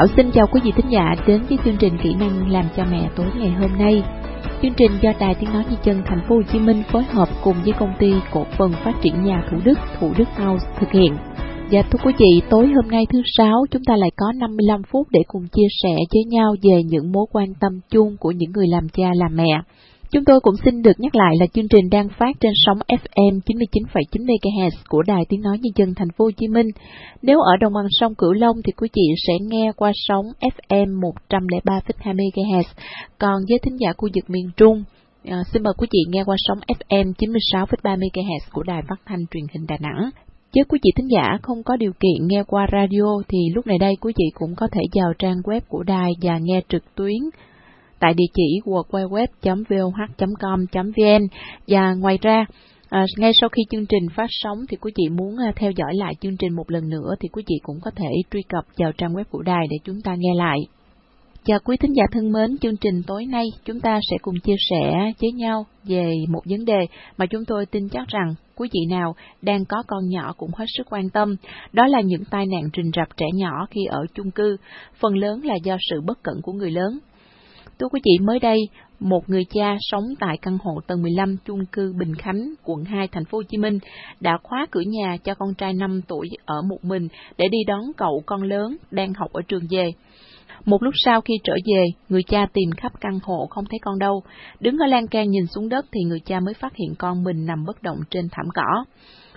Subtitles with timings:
[0.00, 2.84] Thảo xin chào quý vị thính giả đến với chương trình kỹ năng làm cha
[2.90, 4.02] mẹ tối ngày hôm nay.
[4.62, 7.28] Chương trình do Đài Tiếng nói di chân Thành phố Hồ Chí Minh phối hợp
[7.44, 10.90] cùng với công ty cổ phần phát triển nhà Thủ Đức, Thủ Đức House thực
[10.92, 11.16] hiện.
[11.70, 15.06] Và thưa quý vị, tối hôm nay thứ sáu chúng ta lại có 55 phút
[15.10, 18.66] để cùng chia sẻ với nhau về những mối quan tâm chung của những người
[18.68, 19.62] làm cha làm mẹ.
[20.12, 23.40] Chúng tôi cũng xin được nhắc lại là chương trình đang phát trên sóng FM
[23.46, 26.66] 99,9 MHz của Đài Tiếng nói Nhân dân Thành phố Hồ Chí Minh.
[27.22, 31.00] Nếu ở đồng bằng sông Cửu Long thì quý vị sẽ nghe qua sóng FM
[31.28, 32.62] 103,2 MHz.
[33.18, 34.84] Còn với thính giả khu vực miền Trung,
[35.24, 39.26] à, xin mời quý vị nghe qua sóng FM 96,3 MHz của Đài Phát thanh
[39.30, 40.10] Truyền hình Đà Nẵng.
[40.52, 43.78] chứ quý vị thính giả không có điều kiện nghe qua radio thì lúc này
[43.78, 47.20] đây quý vị cũng có thể vào trang web của đài và nghe trực tuyến
[48.00, 49.26] tại địa chỉ www.voh.com.vn
[51.66, 52.44] và ngoài ra
[52.90, 55.94] À, ngay sau khi chương trình phát sóng thì quý vị muốn à, theo dõi
[55.94, 58.92] lại chương trình một lần nữa thì quý vị cũng có thể truy cập vào
[58.92, 60.58] trang web của đài để chúng ta nghe lại.
[61.44, 64.56] chào quý thính giả thân mến, chương trình tối nay chúng ta sẽ cùng chia
[64.70, 68.80] sẻ với nhau về một vấn đề mà chúng tôi tin chắc rằng quý vị
[68.90, 71.36] nào đang có con nhỏ cũng hết sức quan tâm,
[71.72, 74.56] đó là những tai nạn rình rập trẻ nhỏ khi ở chung cư,
[75.00, 76.98] phần lớn là do sự bất cẩn của người lớn.
[77.80, 78.58] Thưa quý vị, mới đây,
[79.00, 83.08] một người cha sống tại căn hộ tầng 15 chung cư Bình Khánh, quận 2,
[83.08, 83.78] thành phố Hồ Chí Minh
[84.20, 87.80] đã khóa cửa nhà cho con trai 5 tuổi ở một mình để đi đón
[87.96, 89.92] cậu con lớn đang học ở trường về.
[90.64, 93.98] Một lúc sau khi trở về, người cha tìm khắp căn hộ không thấy con
[93.98, 94.22] đâu.
[94.60, 97.46] Đứng ở lan can nhìn xuống đất thì người cha mới phát hiện con mình
[97.46, 98.84] nằm bất động trên thảm cỏ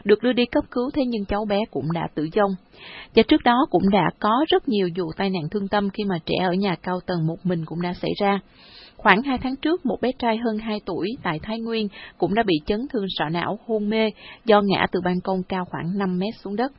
[0.03, 2.51] được đưa đi cấp cứu thế nhưng cháu bé cũng đã tử vong.
[3.15, 6.15] Và trước đó cũng đã có rất nhiều vụ tai nạn thương tâm khi mà
[6.25, 8.39] trẻ ở nhà cao tầng một mình cũng đã xảy ra.
[8.97, 11.87] Khoảng 2 tháng trước, một bé trai hơn 2 tuổi tại Thái Nguyên
[12.17, 14.09] cũng đã bị chấn thương sọ não hôn mê
[14.45, 16.71] do ngã từ ban công cao khoảng 5 mét xuống đất.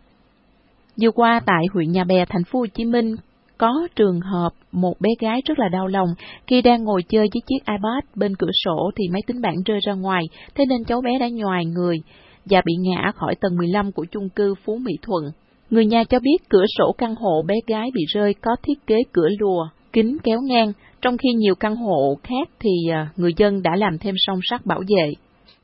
[1.02, 3.16] Vừa qua tại huyện Nhà Bè, thành phố Hồ Chí Minh,
[3.58, 6.08] có trường hợp một bé gái rất là đau lòng
[6.46, 9.78] khi đang ngồi chơi với chiếc iPad bên cửa sổ thì máy tính bảng rơi
[9.86, 11.98] ra ngoài, thế nên cháu bé đã nhòi người
[12.50, 15.24] và bị ngã khỏi tầng 15 của chung cư Phú Mỹ Thuận.
[15.70, 18.96] Người nhà cho biết cửa sổ căn hộ bé gái bị rơi có thiết kế
[19.12, 20.72] cửa lùa, kính kéo ngang,
[21.02, 24.66] trong khi nhiều căn hộ khác thì à, người dân đã làm thêm song sắt
[24.66, 25.12] bảo vệ.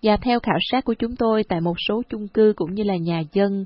[0.02, 2.96] Và theo khảo sát của chúng tôi tại một số chung cư cũng như là
[2.96, 3.64] nhà dân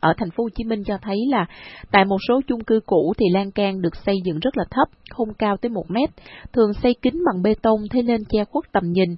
[0.00, 1.46] ở thành phố Hồ Chí Minh cho thấy là
[1.90, 4.88] tại một số chung cư cũ thì lan can được xây dựng rất là thấp,
[5.10, 6.10] không cao tới một mét,
[6.52, 9.16] thường xây kính bằng bê tông thế nên che khuất tầm nhìn.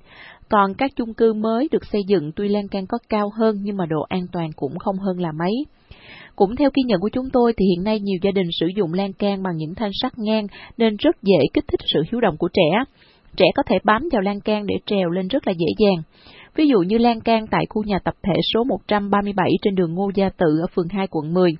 [0.49, 3.77] Còn các chung cư mới được xây dựng tuy lan can có cao hơn nhưng
[3.77, 5.53] mà độ an toàn cũng không hơn là mấy.
[6.37, 8.95] Cũng theo ghi nhận của chúng tôi thì hiện nay nhiều gia đình sử dụng
[8.95, 10.47] lan can bằng những thanh sắt ngang
[10.77, 12.85] nên rất dễ kích thích sự hiếu động của trẻ.
[13.37, 16.03] Trẻ có thể bám vào lan can để trèo lên rất là dễ dàng.
[16.55, 20.11] Ví dụ như lan can tại khu nhà tập thể số 137 trên đường Ngô
[20.15, 21.53] Gia Tự ở phường 2 quận 10.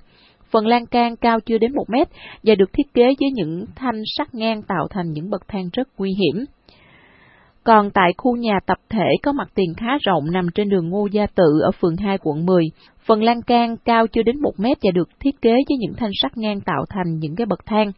[0.51, 2.07] Phần lan can cao chưa đến 1 mét
[2.43, 5.87] và được thiết kế với những thanh sắt ngang tạo thành những bậc thang rất
[5.97, 6.45] nguy hiểm.
[7.67, 11.07] Còn tại khu nhà tập thể có mặt tiền khá rộng nằm trên đường Ngô
[11.11, 12.63] Gia Tự ở phường 2 quận 10,
[13.05, 16.11] phần lan can cao chưa đến 1 mét và được thiết kế với những thanh
[16.21, 17.91] sắt ngang tạo thành những cái bậc thang.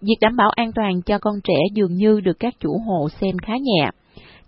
[0.00, 3.36] Việc đảm bảo an toàn cho con trẻ dường như được các chủ hộ xem
[3.46, 3.90] khá nhẹ.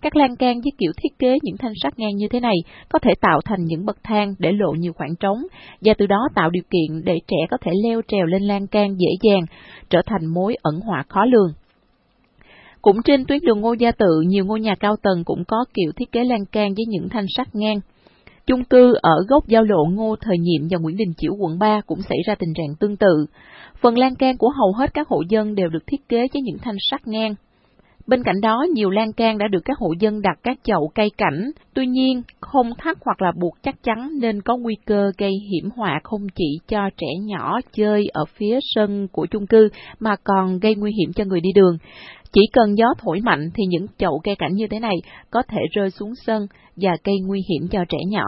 [0.01, 2.55] Các lan can với kiểu thiết kế những thanh sắt ngang như thế này
[2.91, 5.37] có thể tạo thành những bậc thang để lộ nhiều khoảng trống
[5.81, 8.95] và từ đó tạo điều kiện để trẻ có thể leo trèo lên lan can
[8.97, 9.41] dễ dàng,
[9.89, 11.53] trở thành mối ẩn họa khó lường.
[12.85, 15.91] Cũng trên tuyến đường Ngô Gia Tự, nhiều ngôi nhà cao tầng cũng có kiểu
[15.95, 17.79] thiết kế lan can với những thanh sắt ngang.
[18.47, 21.81] Chung cư ở góc giao lộ Ngô Thời Nhiệm và Nguyễn Đình Chiểu quận 3
[21.85, 23.25] cũng xảy ra tình trạng tương tự.
[23.81, 26.57] Phần lan can của hầu hết các hộ dân đều được thiết kế với những
[26.61, 27.35] thanh sắt ngang.
[28.07, 31.09] Bên cạnh đó, nhiều lan can đã được các hộ dân đặt các chậu cây
[31.17, 35.31] cảnh, tuy nhiên không thắt hoặc là buộc chắc chắn nên có nguy cơ gây
[35.51, 40.15] hiểm họa không chỉ cho trẻ nhỏ chơi ở phía sân của chung cư mà
[40.23, 41.77] còn gây nguy hiểm cho người đi đường.
[42.33, 44.95] Chỉ cần gió thổi mạnh thì những chậu cây cảnh như thế này
[45.29, 48.25] có thể rơi xuống sân và gây nguy hiểm cho trẻ nhỏ.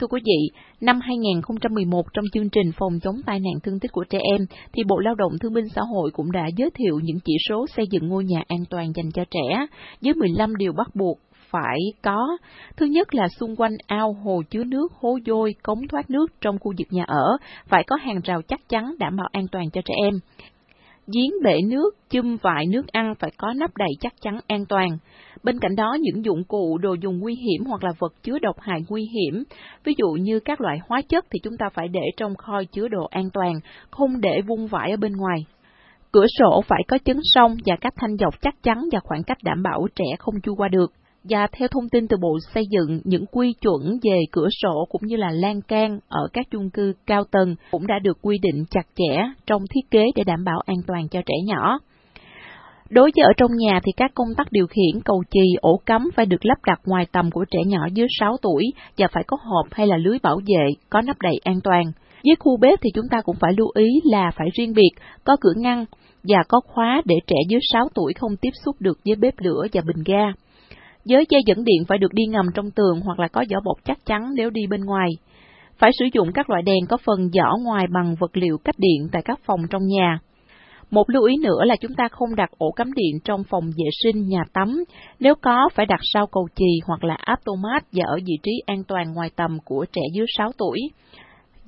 [0.00, 4.04] Thưa quý vị, năm 2011 trong chương trình phòng chống tai nạn thương tích của
[4.10, 7.18] trẻ em, thì Bộ Lao động Thương binh Xã hội cũng đã giới thiệu những
[7.24, 9.66] chỉ số xây dựng ngôi nhà an toàn dành cho trẻ,
[10.00, 11.18] với 15 điều bắt buộc
[11.50, 12.36] phải có.
[12.76, 16.58] Thứ nhất là xung quanh ao, hồ chứa nước, hố vôi, cống thoát nước trong
[16.58, 17.36] khu vực nhà ở,
[17.66, 20.14] phải có hàng rào chắc chắn đảm bảo an toàn cho trẻ em.
[21.14, 24.88] Giếng bể nước, chum vại nước ăn phải có nắp đầy chắc chắn an toàn.
[25.42, 28.56] Bên cạnh đó, những dụng cụ, đồ dùng nguy hiểm hoặc là vật chứa độc
[28.60, 29.44] hại nguy hiểm,
[29.84, 32.88] ví dụ như các loại hóa chất thì chúng ta phải để trong kho chứa
[32.88, 33.60] đồ an toàn,
[33.90, 35.46] không để vung vãi ở bên ngoài.
[36.12, 39.38] Cửa sổ phải có chấn song và các thanh dọc chắc chắn và khoảng cách
[39.42, 40.92] đảm bảo trẻ không chui qua được.
[41.24, 45.02] Và theo thông tin từ Bộ Xây dựng, những quy chuẩn về cửa sổ cũng
[45.04, 48.64] như là lan can ở các chung cư cao tầng cũng đã được quy định
[48.70, 51.78] chặt chẽ trong thiết kế để đảm bảo an toàn cho trẻ nhỏ.
[52.90, 56.08] Đối với ở trong nhà thì các công tắc điều khiển cầu chì, ổ cắm
[56.16, 58.64] phải được lắp đặt ngoài tầm của trẻ nhỏ dưới 6 tuổi
[58.98, 61.82] và phải có hộp hay là lưới bảo vệ, có nắp đậy an toàn.
[62.24, 64.90] Với khu bếp thì chúng ta cũng phải lưu ý là phải riêng biệt,
[65.24, 65.84] có cửa ngăn
[66.22, 69.66] và có khóa để trẻ dưới 6 tuổi không tiếp xúc được với bếp lửa
[69.72, 70.32] và bình ga.
[71.08, 73.84] Giới dây dẫn điện phải được đi ngầm trong tường hoặc là có vỏ bọc
[73.84, 75.08] chắc chắn nếu đi bên ngoài.
[75.78, 79.08] Phải sử dụng các loại đèn có phần vỏ ngoài bằng vật liệu cách điện
[79.12, 80.18] tại các phòng trong nhà.
[80.90, 83.88] Một lưu ý nữa là chúng ta không đặt ổ cắm điện trong phòng vệ
[84.02, 84.84] sinh, nhà tắm.
[85.20, 88.52] Nếu có, phải đặt sau cầu chì hoặc là áp automat và ở vị trí
[88.66, 90.78] an toàn ngoài tầm của trẻ dưới 6 tuổi.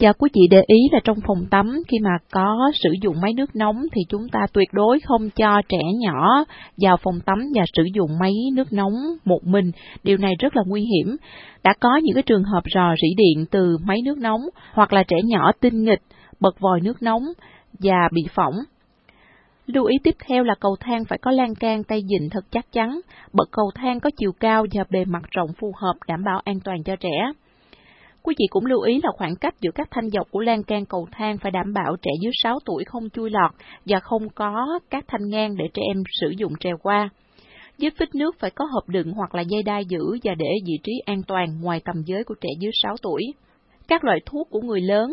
[0.00, 3.32] Và quý vị để ý là trong phòng tắm khi mà có sử dụng máy
[3.32, 6.44] nước nóng thì chúng ta tuyệt đối không cho trẻ nhỏ
[6.76, 8.93] vào phòng tắm và sử dụng máy nước nóng
[9.25, 9.70] một mình.
[10.02, 11.17] Điều này rất là nguy hiểm.
[11.64, 14.41] Đã có những cái trường hợp rò rỉ điện từ máy nước nóng
[14.73, 16.03] hoặc là trẻ nhỏ tinh nghịch,
[16.41, 17.23] bật vòi nước nóng
[17.79, 18.55] và bị phỏng.
[19.67, 22.73] Lưu ý tiếp theo là cầu thang phải có lan can tay dịnh thật chắc
[22.73, 23.00] chắn,
[23.32, 26.61] bậc cầu thang có chiều cao và bề mặt rộng phù hợp đảm bảo an
[26.64, 27.32] toàn cho trẻ.
[28.22, 30.84] Quý vị cũng lưu ý là khoảng cách giữa các thanh dọc của lan can
[30.84, 33.50] cầu thang phải đảm bảo trẻ dưới 6 tuổi không chui lọt
[33.87, 37.08] và không có các thanh ngang để trẻ em sử dụng trèo qua.
[37.78, 40.78] dưới phích nước phải có hộp đựng hoặc là dây đai giữ và để vị
[40.82, 43.22] trí an toàn ngoài tầm giới của trẻ dưới 6 tuổi.
[43.88, 45.11] Các loại thuốc của người lớn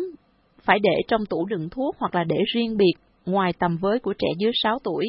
[0.64, 2.94] phải để trong tủ đựng thuốc hoặc là để riêng biệt
[3.26, 5.06] ngoài tầm với của trẻ dưới 6 tuổi.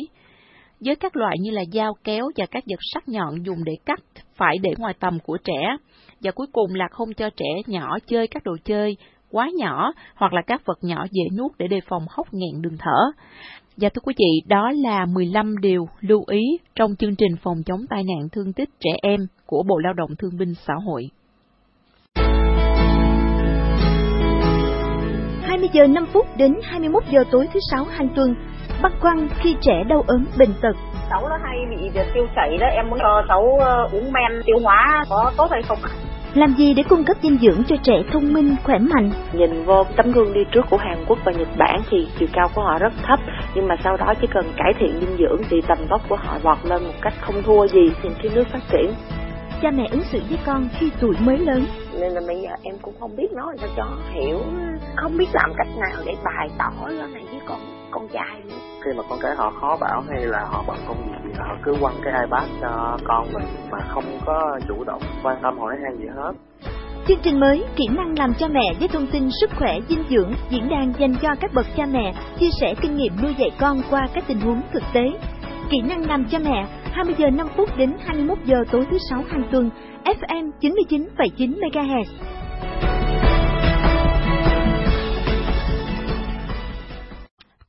[0.80, 4.00] Với các loại như là dao kéo và các vật sắc nhọn dùng để cắt
[4.36, 5.78] phải để ngoài tầm của trẻ.
[6.22, 8.98] Và cuối cùng là không cho trẻ nhỏ chơi các đồ chơi
[9.32, 12.78] quá nhỏ hoặc là các vật nhỏ dễ nuốt để đề phòng hốc nghẹn đường
[12.80, 13.12] thở.
[13.78, 16.42] Và thưa quý vị, đó là 15 điều lưu ý
[16.76, 20.10] trong chương trình phòng chống tai nạn thương tích trẻ em của Bộ Lao động
[20.20, 21.10] Thương binh Xã hội.
[25.44, 28.36] 20 giờ 5 phút đến 21 giờ tối thứ sáu hàng tuần,
[28.82, 30.74] băn khoăn khi trẻ đau ốm bệnh tật.
[31.10, 34.60] Cháu nó hay bị tiêu chảy đó, em muốn cho cháu ờ, uống men tiêu
[34.64, 36.09] hóa có tốt hay không ạ?
[36.34, 39.12] Làm gì để cung cấp dinh dưỡng cho trẻ thông minh, khỏe mạnh?
[39.34, 42.50] Nhìn vô tấm gương đi trước của Hàn Quốc và Nhật Bản thì chiều cao
[42.56, 43.20] của họ rất thấp,
[43.56, 46.38] nhưng mà sau đó chỉ cần cải thiện dinh dưỡng thì tầm vóc của họ
[46.44, 48.94] vọt lên một cách không thua gì trên cái nước phát triển.
[49.62, 51.66] Cha mẹ ứng xử với con khi tuổi mới lớn.
[52.00, 54.40] Nên là bây giờ em cũng không biết nói sao cho hiểu
[54.96, 58.56] không biết làm cách nào để bày tỏ cái này với con con trai nữa
[58.86, 61.56] khi mà con cái họ khó bảo hay là họ bận công việc thì họ
[61.64, 65.76] cứ quăng cái ipad cho con mình mà không có chủ động quan tâm hỏi
[65.84, 66.32] han gì hết
[67.08, 70.34] Chương trình mới Kỹ năng làm cha mẹ với thông tin sức khỏe dinh dưỡng
[70.50, 73.82] diễn đàn dành cho các bậc cha mẹ chia sẻ kinh nghiệm nuôi dạy con
[73.90, 75.12] qua các tình huống thực tế.
[75.70, 79.24] Kỹ năng làm cha mẹ 20 giờ 5 phút đến 21 giờ tối thứ sáu
[79.30, 79.70] hàng tuần,
[80.06, 82.06] FM 99,9 MHz.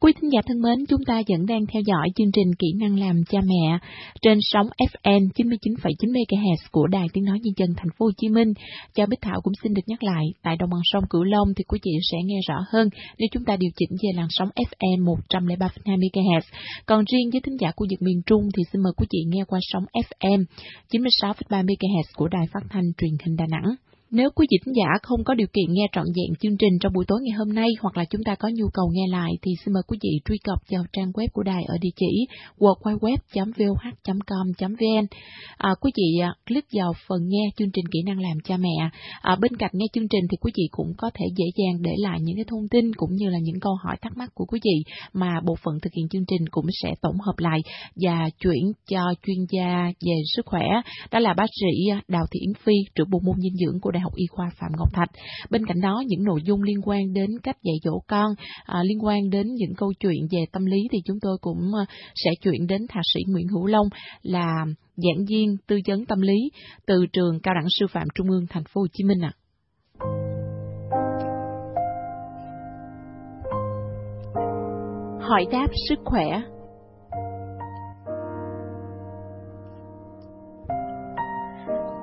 [0.03, 2.99] Quý thính giả thân mến, chúng ta vẫn đang theo dõi chương trình Kỹ năng
[3.01, 3.79] làm cha mẹ
[4.23, 8.29] trên sóng FM 99,9 MHz của Đài Tiếng nói Nhân dân Thành phố Hồ Chí
[8.29, 8.53] Minh.
[8.95, 11.65] Cho Bích Thảo cũng xin được nhắc lại, tại đồng bằng sông Cửu Long thì
[11.65, 12.89] quý vị sẽ nghe rõ hơn
[13.19, 16.41] nếu chúng ta điều chỉnh về làn sóng FM 103,2 MHz.
[16.87, 19.45] Còn riêng với thính giả khu vực miền Trung thì xin mời quý vị nghe
[19.49, 20.45] qua sóng FM
[20.93, 23.75] 96,3 MHz của Đài Phát thanh Truyền hình Đà Nẵng.
[24.13, 27.05] Nếu quý vị giả không có điều kiện nghe trọn vẹn chương trình trong buổi
[27.09, 29.75] tối ngày hôm nay hoặc là chúng ta có nhu cầu nghe lại thì xin
[29.75, 32.27] mời quý vị truy cập vào trang web của đài ở địa chỉ
[32.59, 33.77] www.voh.com.vn.
[35.57, 38.91] À, quý vị à, click vào phần nghe chương trình kỹ năng làm cha mẹ.
[39.23, 41.93] À, bên cạnh nghe chương trình thì quý vị cũng có thể dễ dàng để
[41.99, 44.61] lại những cái thông tin cũng như là những câu hỏi thắc mắc của quý
[44.65, 47.61] vị mà bộ phận thực hiện chương trình cũng sẽ tổng hợp lại
[47.97, 50.67] và chuyển cho chuyên gia về sức khỏe
[51.11, 53.91] đó là bác sĩ à, Đào Thị Yến Phi trưởng bộ môn dinh dưỡng của
[53.91, 55.09] đài Đại học Y khoa Phạm Ngọc Thạch.
[55.51, 59.05] Bên cạnh đó, những nội dung liên quan đến cách dạy dỗ con, à, liên
[59.05, 62.67] quan đến những câu chuyện về tâm lý thì chúng tôi cũng à, sẽ chuyển
[62.67, 63.87] đến thạc sĩ Nguyễn Hữu Long
[64.23, 64.55] là
[64.97, 66.51] giảng viên tư vấn tâm lý
[66.87, 69.33] từ trường Cao đẳng Sư phạm Trung ương Thành phố Hồ Chí Minh ạ.
[69.33, 69.39] À.
[75.29, 76.41] Hỏi đáp sức khỏe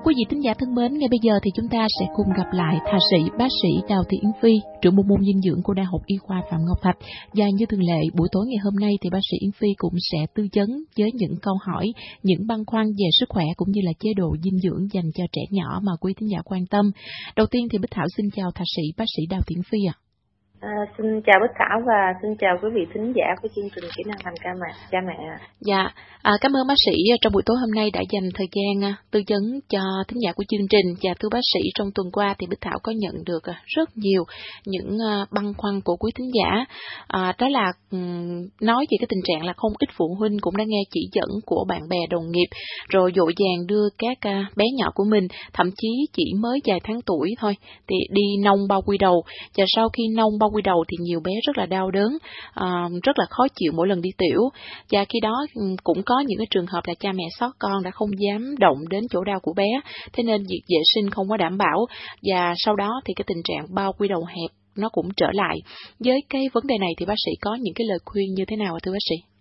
[0.08, 2.50] Quý vị thính giả thân mến, ngay bây giờ thì chúng ta sẽ cùng gặp
[2.52, 5.74] lại thạc sĩ bác sĩ Đào Thị Yến Phi, trưởng bộ môn dinh dưỡng của
[5.74, 6.98] Đại học Y khoa Phạm Ngọc Thạch.
[7.34, 9.94] Và như thường lệ, buổi tối ngày hôm nay thì bác sĩ Yến Phi cũng
[10.12, 13.82] sẽ tư vấn với những câu hỏi, những băn khoăn về sức khỏe cũng như
[13.84, 16.92] là chế độ dinh dưỡng dành cho trẻ nhỏ mà quý thính giả quan tâm.
[17.36, 19.80] Đầu tiên thì Bích Thảo xin chào thạc sĩ bác sĩ Đào Thị Yến Phi
[19.88, 19.96] ạ.
[19.98, 20.07] À.
[20.62, 23.90] À, xin chào Bích Thảo và xin chào quý vị thính giả của chương trình
[23.98, 25.18] kỹ năng làm cha mẹ cha mẹ.
[25.60, 28.48] Dạ, à, cảm ơn bác sĩ à, trong buổi tối hôm nay đã dành thời
[28.56, 31.88] gian à, tư vấn cho thính giả của chương trình và thưa bác sĩ trong
[31.96, 34.24] tuần qua thì Bích Thảo có nhận được à, rất nhiều
[34.66, 34.98] những
[35.32, 36.66] băn khoăn của quý thính giả.
[37.08, 37.72] À, đó là
[38.62, 41.30] nói về cái tình trạng là không ít phụ huynh cũng đã nghe chỉ dẫn
[41.46, 42.48] của bạn bè đồng nghiệp
[42.90, 44.18] rồi dội dàng đưa các
[44.56, 47.56] bé nhỏ của mình thậm chí chỉ mới vài tháng tuổi thôi
[47.88, 49.24] thì đi nông bao quy đầu
[49.58, 52.18] và sau khi nông bao quy đầu thì nhiều bé rất là đau đớn,
[52.54, 54.42] à, rất là khó chịu mỗi lần đi tiểu.
[54.92, 57.84] Và khi đó ừ, cũng có những cái trường hợp là cha mẹ sót con
[57.84, 59.68] đã không dám động đến chỗ đau của bé,
[60.14, 61.86] thế nên việc vệ sinh không có đảm bảo.
[62.24, 65.58] Và sau đó thì cái tình trạng bao quy đầu hẹp nó cũng trở lại.
[66.00, 68.56] Với cái vấn đề này thì bác sĩ có những cái lời khuyên như thế
[68.56, 69.37] nào thưa bác sĩ?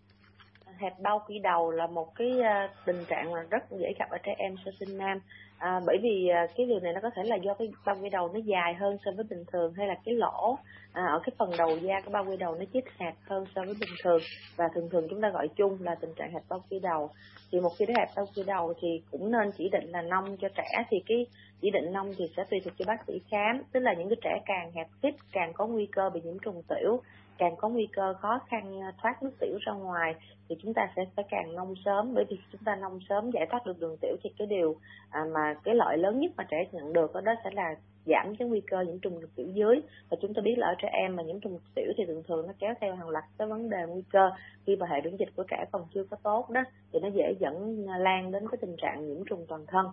[0.79, 4.19] Hẹp bao quy đầu là một cái ờ, tình trạng mà rất dễ gặp ở
[4.23, 5.21] trẻ em sơ sinh nam.
[5.59, 8.09] À, bởi vì ờ, cái điều này nó có thể là do cái bao quy
[8.09, 10.59] đầu nó dài hơn so với bình thường hay là cái lỗ
[10.93, 13.63] à, ở cái phần đầu da cái bao quy đầu nó chít hẹp hơn so
[13.65, 14.21] với bình thường.
[14.57, 17.11] Và thường thường chúng ta gọi chung là tình trạng hẹp bao quy đầu.
[17.53, 20.37] Thì một khi đã hẹp bao quy đầu thì cũng nên chỉ định là nông
[20.37, 21.27] cho trẻ thì cái
[21.61, 23.63] chỉ định nông thì sẽ tùy thuộc cho bác sĩ khám.
[23.73, 26.63] Tức là những cái trẻ càng hẹp khít càng có nguy cơ bị nhiễm trùng
[26.69, 27.01] tiểu
[27.39, 30.15] càng có nguy cơ khó khăn ờ, thoát nước tiểu ra ngoài
[30.49, 32.15] thì chúng ta sẽ phải càng nông sớm.
[32.15, 34.77] Bởi vì chúng ta nông sớm giải thoát được đường tiểu thì cái điều
[35.11, 37.75] à, mà cái lợi lớn nhất mà trẻ nhận được đó sẽ là
[38.07, 40.89] giảm cái nguy cơ nhiễm trùng tiểu dưới và chúng ta biết là ở trẻ
[40.93, 43.71] em mà nhiễm trùng tiểu thì thường thường nó kéo theo hàng loạt cái vấn
[43.71, 44.31] đề nguy cơ.
[44.67, 46.61] Khi mà hệ miễn dịch của trẻ còn chưa có tốt đó
[46.93, 49.87] thì nó dễ dẫn à, lan đến cái tình trạng nhiễm trùng toàn thân.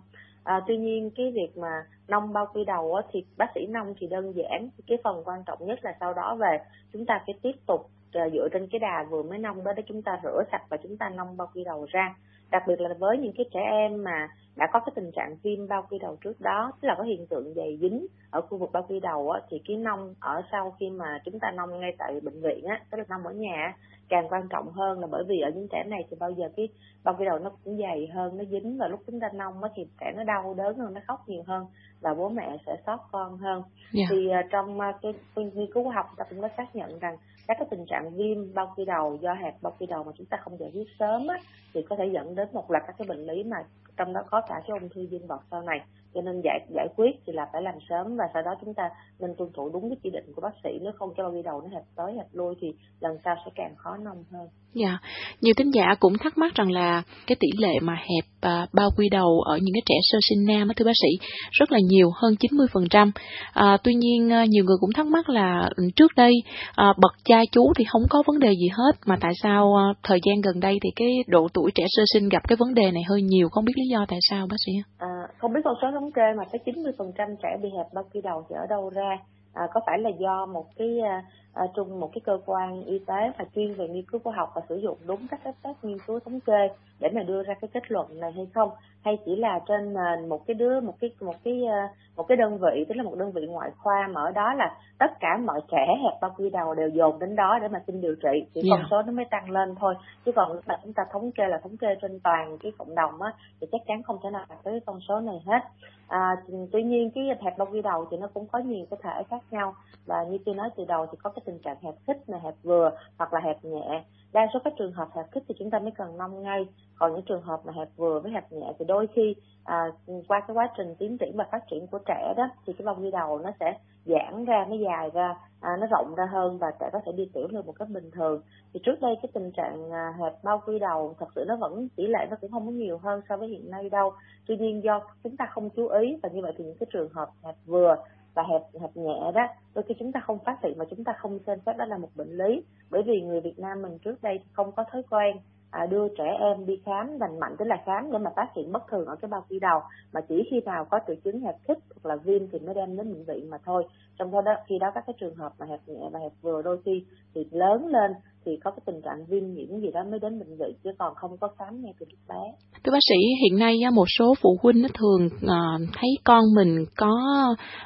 [0.44, 3.94] À, tuy nhiên cái việc mà nông bao quy đầu á, thì bác sĩ nông
[3.98, 6.58] thì đơn giản cái phần quan trọng nhất là sau đó về
[6.92, 9.82] chúng ta phải tiếp tục uh, dựa trên cái đà vừa mới nông đó để
[9.86, 12.14] chúng ta rửa sạch và chúng ta nông bao quy đầu ra
[12.54, 15.68] đặc biệt là với những cái trẻ em mà đã có cái tình trạng viêm
[15.68, 18.70] bao quy đầu trước đó tức là có hiện tượng dày dính ở khu vực
[18.72, 21.94] bao quy đầu á, thì cái nông ở sau khi mà chúng ta nông ngay
[21.98, 23.76] tại bệnh viện á tức là nông ở nhà
[24.08, 26.68] càng quan trọng hơn là bởi vì ở những trẻ này thì bao giờ cái
[27.04, 29.70] bao quy đầu nó cũng dày hơn nó dính và lúc chúng ta nông á
[29.76, 31.66] thì trẻ nó đau đớn hơn nó khóc nhiều hơn
[32.00, 33.92] và bố mẹ sẽ sót con hơn yeah.
[33.92, 34.04] Dạ.
[34.10, 37.16] thì uh, trong uh, cái nghiên cứu khoa học ta cũng đã xác nhận rằng
[37.46, 40.26] các cái tình trạng viêm bao quy đầu do hẹp bao quy đầu mà chúng
[40.26, 41.38] ta không giải quyết sớm á,
[41.74, 43.56] thì có thể dẫn đến một loạt các cái bệnh lý mà
[43.96, 45.80] trong đó có cả cái ung thư dương vật sau này.
[46.14, 48.90] Cho nên giải giải quyết thì là phải làm sớm và sau đó chúng ta
[49.18, 50.78] nên tuân thủ đúng cái chỉ định của bác sĩ.
[50.82, 52.68] Nếu không cho bao quy đầu nó hẹp tới hẹp lui thì
[53.00, 54.48] lần sau sẽ càng khó nông hơn.
[54.74, 54.98] Dạ,
[55.40, 58.90] nhiều tính giả cũng thắc mắc rằng là cái tỷ lệ mà hẹp à, bao
[58.96, 62.10] quy đầu ở những cái trẻ sơ sinh nam thưa bác sĩ rất là nhiều
[62.14, 63.10] hơn 90%.
[63.52, 66.32] À, tuy nhiên à, nhiều người cũng thắc mắc là ừ, trước đây
[66.74, 69.84] à, bậc cha chú thì không có vấn đề gì hết mà tại sao à,
[70.02, 72.90] thời gian gần đây thì cái độ tuổi trẻ sơ sinh gặp cái vấn đề
[72.90, 74.72] này hơi nhiều không biết lý do tại sao bác sĩ?
[74.98, 75.08] À,
[75.38, 78.42] không biết con số thống kê mà tới 90% trẻ bị hẹp bao quy đầu
[78.48, 79.10] thì ở đâu ra?
[79.54, 81.22] À, có phải là do một cái à,
[81.54, 84.32] à, à, trong một cái cơ quan y tế mà chuyên về nghiên cứu khoa
[84.36, 86.68] học và sử dụng đúng các cái test nghiên cứu thống kê
[87.00, 88.70] để mà đưa ra cái kết luận này hay không
[89.04, 92.36] hay chỉ là trên nền một cái đứa một cái một cái à, một cái
[92.36, 95.38] đơn vị tức là một đơn vị ngoại khoa mà ở đó là tất cả
[95.44, 98.46] mọi trẻ hẹp bao quy đầu đều dồn đến đó để mà xin điều trị
[98.54, 98.70] thì yeah.
[98.70, 98.86] con dạ.
[98.90, 99.94] số nó mới tăng lên thôi
[100.24, 103.22] chứ còn mà chúng ta thống kê là thống kê trên toàn cái cộng đồng
[103.22, 105.60] á thì chắc chắn không thể nào đạt tới con số này hết
[106.08, 106.36] à,
[106.72, 109.42] tuy nhiên cái hẹp bao quy đầu thì nó cũng có nhiều cái thể khác
[109.50, 109.74] nhau
[110.06, 112.54] và như tôi nói từ đầu thì có cái tình trạng hẹp khít là hẹp
[112.62, 114.04] vừa hoặc là hẹp nhẹ.
[114.32, 116.66] Đa số các trường hợp hẹp khít thì chúng ta mới cần nông ngay.
[116.98, 119.34] Còn những trường hợp mà hẹp vừa với hẹp nhẹ thì đôi khi
[119.64, 119.84] à,
[120.28, 123.02] qua cái quá trình tiến triển và phát triển của trẻ đó thì cái vòng
[123.02, 126.70] đi đầu nó sẽ giãn ra nó dài ra à, nó rộng ra hơn và
[126.80, 128.42] trẻ có thể đi tiểu được một cách bình thường.
[128.74, 131.88] Thì trước đây cái tình trạng à, hẹp bao quy đầu thật sự nó vẫn
[131.96, 134.12] tỷ lệ nó cũng không có nhiều hơn so với hiện nay đâu.
[134.46, 137.12] Tuy nhiên do chúng ta không chú ý và như vậy thì những cái trường
[137.12, 137.96] hợp hẹp vừa
[138.34, 141.12] và hẹp hẹp nhẹ đó đôi khi chúng ta không phát hiện mà chúng ta
[141.18, 142.62] không xem xét đó là một bệnh lý.
[142.90, 145.36] Bởi vì người Việt Nam mình trước đây không có thói quen
[145.70, 148.72] à, đưa trẻ em đi khám lành mạnh tức là khám để mà phát hiện
[148.72, 149.80] bất thường ở cái bao quy đầu
[150.12, 152.96] mà chỉ khi nào có triệu chứng hẹp khít hoặc là viêm thì mới đem
[152.96, 153.84] đến bệnh viện mà thôi
[154.18, 156.78] trong đó khi đó các cái trường hợp mà hẹp nhẹ và hẹp vừa đôi
[156.84, 156.92] khi
[157.34, 158.10] thì lớn lên
[158.46, 161.14] thì có cái tình trạng viêm nhiễm gì đó mới đến bệnh viện chứ còn
[161.14, 162.42] không có khám ngay từ lúc bé.
[162.84, 166.84] Thưa bác sĩ, hiện nay một số phụ huynh nó thường uh, thấy con mình
[166.96, 167.14] có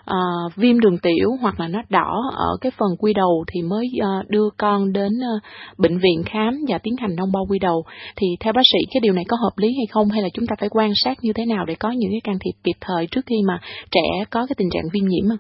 [0.01, 3.87] uh, viêm đường tiểu hoặc là nó đỏ ở cái phần quy đầu thì mới
[4.01, 5.43] uh, đưa con đến uh,
[5.79, 7.85] bệnh viện khám và tiến hành đông bao quy đầu.
[8.17, 10.47] Thì theo bác sĩ cái điều này có hợp lý hay không hay là chúng
[10.47, 13.07] ta phải quan sát như thế nào để có những cái can thiệp kịp thời
[13.11, 15.39] trước khi mà trẻ có cái tình trạng viêm nhiễm không?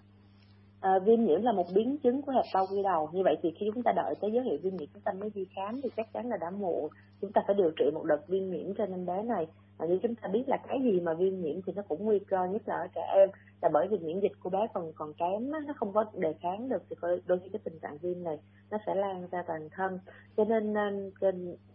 [0.80, 3.10] À, viêm nhiễm là một biến chứng của hẹp bao quy đầu.
[3.12, 5.30] Như vậy thì khi chúng ta đợi tới dấu hiệu viêm nhiễm chúng ta mới
[5.34, 6.90] đi khám thì chắc chắn là đã muộn.
[7.20, 9.46] Chúng ta phải điều trị một đợt viêm nhiễm cho em bé này
[9.78, 12.18] và như chúng ta biết là cái gì mà viêm nhiễm thì nó cũng nguy
[12.18, 13.28] cơ nhất là ở trẻ em.
[13.62, 16.68] Là bởi vì miễn dịch của bé còn còn kém nó không có đề kháng
[16.68, 18.38] được thì đôi khi cái tình trạng viêm này
[18.70, 19.98] nó sẽ lan ra toàn thân.
[20.36, 21.12] Cho nên, nên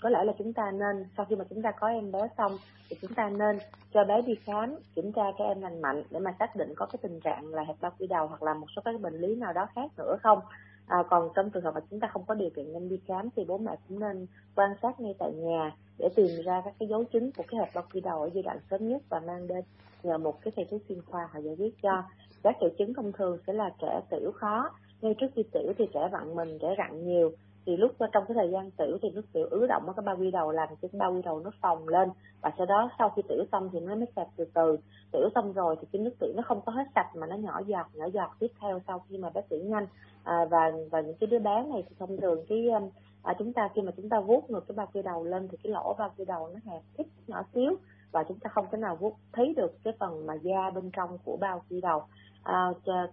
[0.01, 2.57] có lẽ là chúng ta nên sau khi mà chúng ta có em bé xong
[2.89, 3.57] thì chúng ta nên
[3.93, 6.86] cho bé đi khám kiểm tra các em lành mạnh để mà xác định có
[6.86, 9.36] cái tình trạng là hẹp bao quy đầu hoặc là một số các bệnh lý
[9.36, 10.39] nào đó khác nữa không.
[10.88, 13.29] À, còn trong trường hợp mà chúng ta không có điều kiện nên đi khám
[13.36, 16.89] thì bố mẹ cũng nên quan sát ngay tại nhà để tìm ra các cái
[16.89, 19.47] dấu chứng của cái hẹp bao quy đầu ở giai đoạn sớm nhất và mang
[19.47, 19.63] đến
[20.03, 22.03] nhờ một cái thầy thuốc chuyên khoa họ giải quyết cho.
[22.43, 24.69] Các triệu chứng thông thường sẽ là trẻ tiểu khó
[25.01, 27.31] ngay trước khi tiểu thì trẻ vặn mình trẻ rặn nhiều.
[27.65, 30.17] Thì lúc trong cái thời gian tiểu thì nước tiểu ứ động ở cái bao
[30.17, 32.09] quy đầu làm cho cái bao quy đầu nó phồng lên
[32.41, 34.77] và sau đó sau khi tiểu xong thì nó mới sạch từ từ.
[35.12, 37.62] Tiểu xong rồi thì cái nước tiểu nó không có hết sạch mà nó nhỏ
[37.67, 39.88] giọt nhỏ giọt tiếp theo sau khi mà bé tiểu nhanh.
[40.23, 42.89] À, và và những cái đứa bé này thì thông thường cái um,
[43.24, 45.58] à, chúng ta khi mà chúng ta vuốt ngược cái bao quy đầu lên thì
[45.63, 47.77] cái lỗ bao quy đầu nó hẹp ít nhỏ xíu
[48.12, 51.18] và chúng ta không thể nào vuốt thấy được cái phần mà da bên trong
[51.25, 52.03] của bao quy đầu.
[52.44, 52.68] À,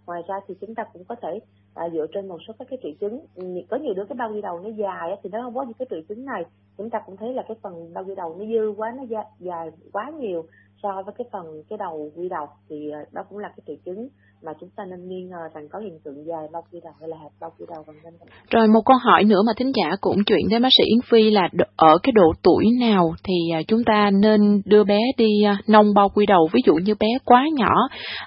[0.07, 1.41] ngoài ra thì chúng ta cũng có thể
[1.75, 3.27] à, dựa trên một số các cái triệu chứng
[3.71, 5.87] có nhiều đứa cái bao quy đầu nó dài thì nó không có những cái
[5.91, 6.45] triệu chứng này.
[6.79, 9.03] Chúng ta cũng thấy là cái phần bao quy đầu nó dư quá nó
[9.39, 10.45] dài quá nhiều
[10.83, 13.77] so với cái phần cái đầu quy đầu thì à, đó cũng là cái triệu
[13.85, 14.09] chứng
[14.43, 17.09] mà chúng ta nên nghi ngờ rằng có hiện tượng dài bao quy đầu hay
[17.09, 18.15] là hẹp bao quy đầu vân vân.
[18.51, 21.31] Rồi một câu hỏi nữa mà thính giả cũng chuyển đến bác sĩ Yến Phi
[21.31, 25.59] là ở cái độ tuổi nào thì à, chúng ta nên đưa bé đi à,
[25.67, 27.75] nông bao quy đầu ví dụ như bé quá nhỏ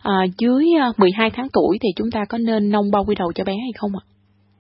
[0.02, 3.32] à, dưới à, 12 tháng tuổi thì chúng ta có nên nông bao quy đầu
[3.36, 4.04] cho bé hay không ạ?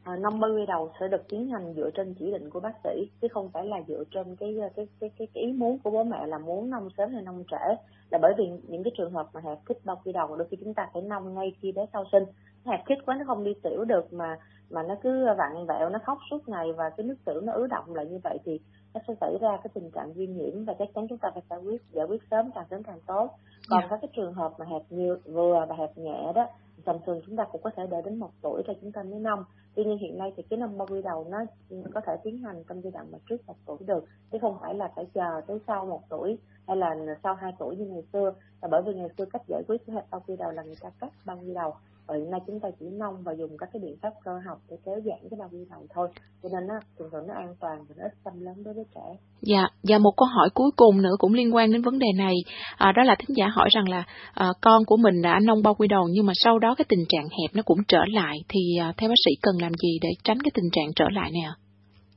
[0.04, 3.10] À, bao quy đầu sẽ được tiến hành dựa trên chỉ định của bác sĩ
[3.22, 6.04] chứ không phải là dựa trên cái cái cái cái, cái ý muốn của bố
[6.04, 7.76] mẹ là muốn nông sớm hay nông trễ
[8.10, 10.58] là bởi vì những cái trường hợp mà hẹp kích bao quy đầu đôi khi
[10.64, 12.24] chúng ta phải nông ngay khi bé sau sinh
[12.66, 14.38] hẹp kích quá nó không đi tiểu được mà
[14.70, 17.68] mà nó cứ vặn vẹo nó khóc suốt ngày và cái nước tiểu nó ứ
[17.68, 18.60] động lại như vậy thì
[18.94, 21.44] nó sẽ xảy ra cái tình trạng viêm nhiễm và chắc chắn chúng ta phải
[21.50, 23.30] giải quyết giải quyết sớm càng sớm càng tốt
[23.70, 23.84] còn yeah.
[23.84, 23.88] Dạ.
[23.90, 26.48] các cái trường hợp mà hẹp nhiều vừa và hẹp nhẹ đó
[26.86, 29.20] tầm thường chúng ta cũng có thể đợi đến một tuổi rồi chúng ta mới
[29.20, 29.44] nông
[29.76, 31.46] tuy nhiên hiện nay thì cái nông bao quy đầu nó
[31.94, 34.74] có thể tiến hành trong giai đoạn mà trước một tuổi được, chứ không phải
[34.74, 36.38] là phải chờ tới sau một tuổi
[36.68, 38.34] hay là sau hai tuổi như ngày xưa.
[38.62, 40.78] Là bởi vì ngày xưa cách giải quyết cái hẹp bao quy đầu là người
[40.82, 41.76] ta cắt bao quy đầu
[42.08, 44.58] và hiện nay chúng ta chỉ nông và dùng các cái biện pháp cơ học
[44.70, 46.08] để kéo giãn cái bao quy đầu thôi.
[46.44, 48.84] Cho nên nó thường thường nó an toàn và nó ít xâm lấn đối với
[48.96, 49.08] trẻ.
[49.42, 52.36] Dạ và một câu hỏi cuối cùng nữa cũng liên quan đến vấn đề này.
[52.78, 55.74] À, đó là thính giả hỏi rằng là à, con của mình đã nông bao
[55.76, 58.38] quy đầu nhưng mà sau đó cái tình trạng hẹp nó cũng trở lại.
[58.50, 61.32] Thì à, theo bác sĩ cần làm gì để tránh cái tình trạng trở lại
[61.46, 61.54] ạ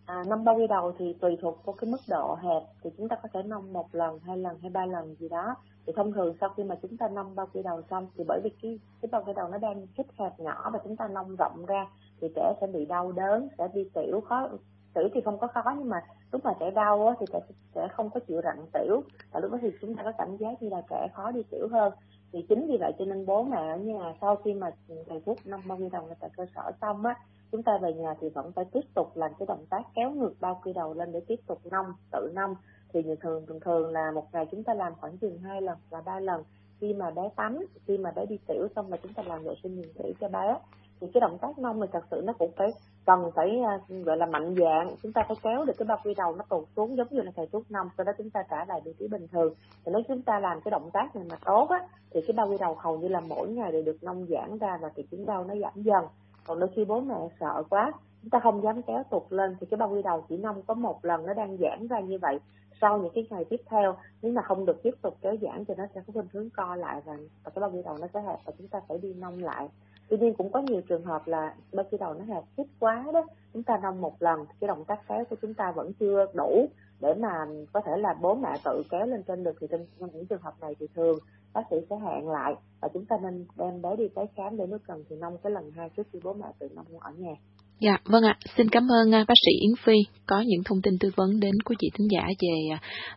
[0.07, 3.09] À, nông bao quy đầu thì tùy thuộc vào cái mức độ hẹp thì chúng
[3.09, 5.55] ta có thể nông một lần, hai lần hay ba lần gì đó.
[5.87, 8.41] Thì thông thường sau khi mà chúng ta nong bao quy đầu xong thì bởi
[8.45, 11.37] vì cái cái bao quy đầu nó đang kích hẹp nhỏ và chúng ta nong
[11.37, 11.87] rộng ra
[12.21, 14.49] thì trẻ sẽ bị đau đớn, sẽ đi tiểu khó
[14.95, 17.41] tiểu thì không có khó nhưng mà lúc mà trẻ đau á, thì trẻ
[17.75, 19.03] sẽ không có chịu rặn tiểu.
[19.33, 21.69] Và lúc đó thì chúng ta có cảm giác như là trẻ khó đi tiểu
[21.73, 21.93] hơn.
[22.33, 24.71] Thì chính vì vậy cho nên bố mẹ ở nhà sau khi mà
[25.09, 27.15] thầy thuốc nông bao quy đầu tại cơ sở xong á
[27.53, 30.35] chúng ta về nhà thì vẫn phải tiếp tục làm cái động tác kéo ngược
[30.41, 32.55] bao quy đầu lên để tiếp tục nong tự nong
[32.97, 35.79] thì như thường thường thường là một ngày chúng ta làm khoảng chừng hai lần
[35.91, 36.43] và ba lần.
[36.81, 39.55] Khi mà bé tắm, khi mà bé đi tiểu xong là chúng ta làm vệ
[39.63, 40.59] sinh đường thủy cho bé.
[41.01, 42.69] Thì cái động tác nông mình thật sự nó cũng phải
[43.07, 46.15] cần phải à, gọi là mạnh dạng chúng ta phải kéo được cái bao quy
[46.15, 48.65] đầu nó tụt xuống giống như là thầy thuốc nông sau đó chúng ta trả
[48.65, 49.55] lại vị trí bình thường.
[49.85, 52.49] Thì nếu chúng ta làm cái động tác này mà tốt á, thì cái bao
[52.49, 55.27] quy đầu hầu như là mỗi ngày đều được nông giãn ra và thì chứng
[55.27, 56.05] đau nó giảm dần.
[56.47, 59.67] Còn đôi khi bố mẹ sợ quá, chúng ta không dám kéo tụt lên thì
[59.71, 62.39] cái bao quy đầu chỉ nông có một lần nó đang giãn ra như vậy
[62.81, 65.75] sau những cái ngày tiếp theo nếu mà không được tiếp tục kéo giãn thì
[65.79, 68.21] nó sẽ có khuynh hướng co lại và, và cái bao quy đầu nó sẽ
[68.21, 69.69] hẹp và chúng ta phải đi nông lại.
[70.09, 73.05] Tuy nhiên cũng có nhiều trường hợp là bao quy đầu nó hẹp khít quá
[73.13, 76.27] đó chúng ta nông một lần cái động tác kéo của chúng ta vẫn chưa
[76.35, 76.67] đủ
[77.01, 79.57] để mà có thể là bố mẹ tự kéo lên trên được.
[79.61, 81.19] Thì trong những trường hợp này thì thường
[81.57, 84.65] bác sĩ sẽ hẹn lại và chúng ta nên đem bé đi tái khám để
[84.69, 87.35] nếu cần thì nông cái lần hai trước khi bố mẹ tự nông ở nhà.
[87.81, 88.39] Dạ, vâng ạ.
[88.57, 89.95] Xin cảm ơn uh, bác sĩ Yến Phi
[90.27, 92.77] có những thông tin tư vấn đến quý vị thính giả về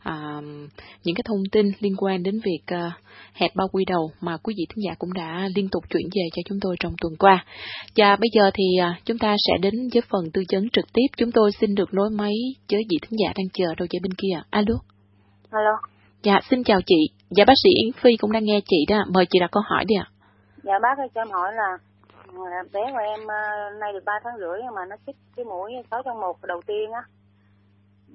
[0.09, 0.43] uh,
[1.03, 2.93] những cái thông tin liên quan đến việc uh,
[3.33, 6.23] hẹp bao quy đầu mà quý vị thính giả cũng đã liên tục chuyển về
[6.35, 7.45] cho chúng tôi trong tuần qua.
[7.95, 11.07] Và bây giờ thì uh, chúng ta sẽ đến với phần tư vấn trực tiếp.
[11.17, 12.33] Chúng tôi xin được nối máy
[12.71, 14.41] với vị thính giả đang chờ đầu dây bên kia.
[14.49, 14.75] Alo.
[15.51, 15.88] Alo.
[16.23, 16.95] Dạ, xin chào chị.
[17.29, 18.97] Dạ bác sĩ Yến Phi cũng đang nghe chị đó.
[19.13, 20.07] Mời chị đặt câu hỏi đi ạ.
[20.63, 21.77] Dạ bác ơi cho em hỏi là
[22.73, 26.01] bé của em ờ, nay được 3 tháng rưỡi mà nó chích cái mũi 6
[26.05, 27.01] trong một đầu tiên á.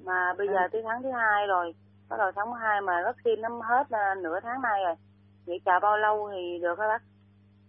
[0.03, 1.73] Mà bây giờ tới tháng thứ hai rồi,
[2.09, 4.95] bắt đầu tháng 2 mà vaccine nó hết ờ, nửa tháng nay rồi.
[5.45, 7.01] Vậy chờ bao lâu thì được hả bác?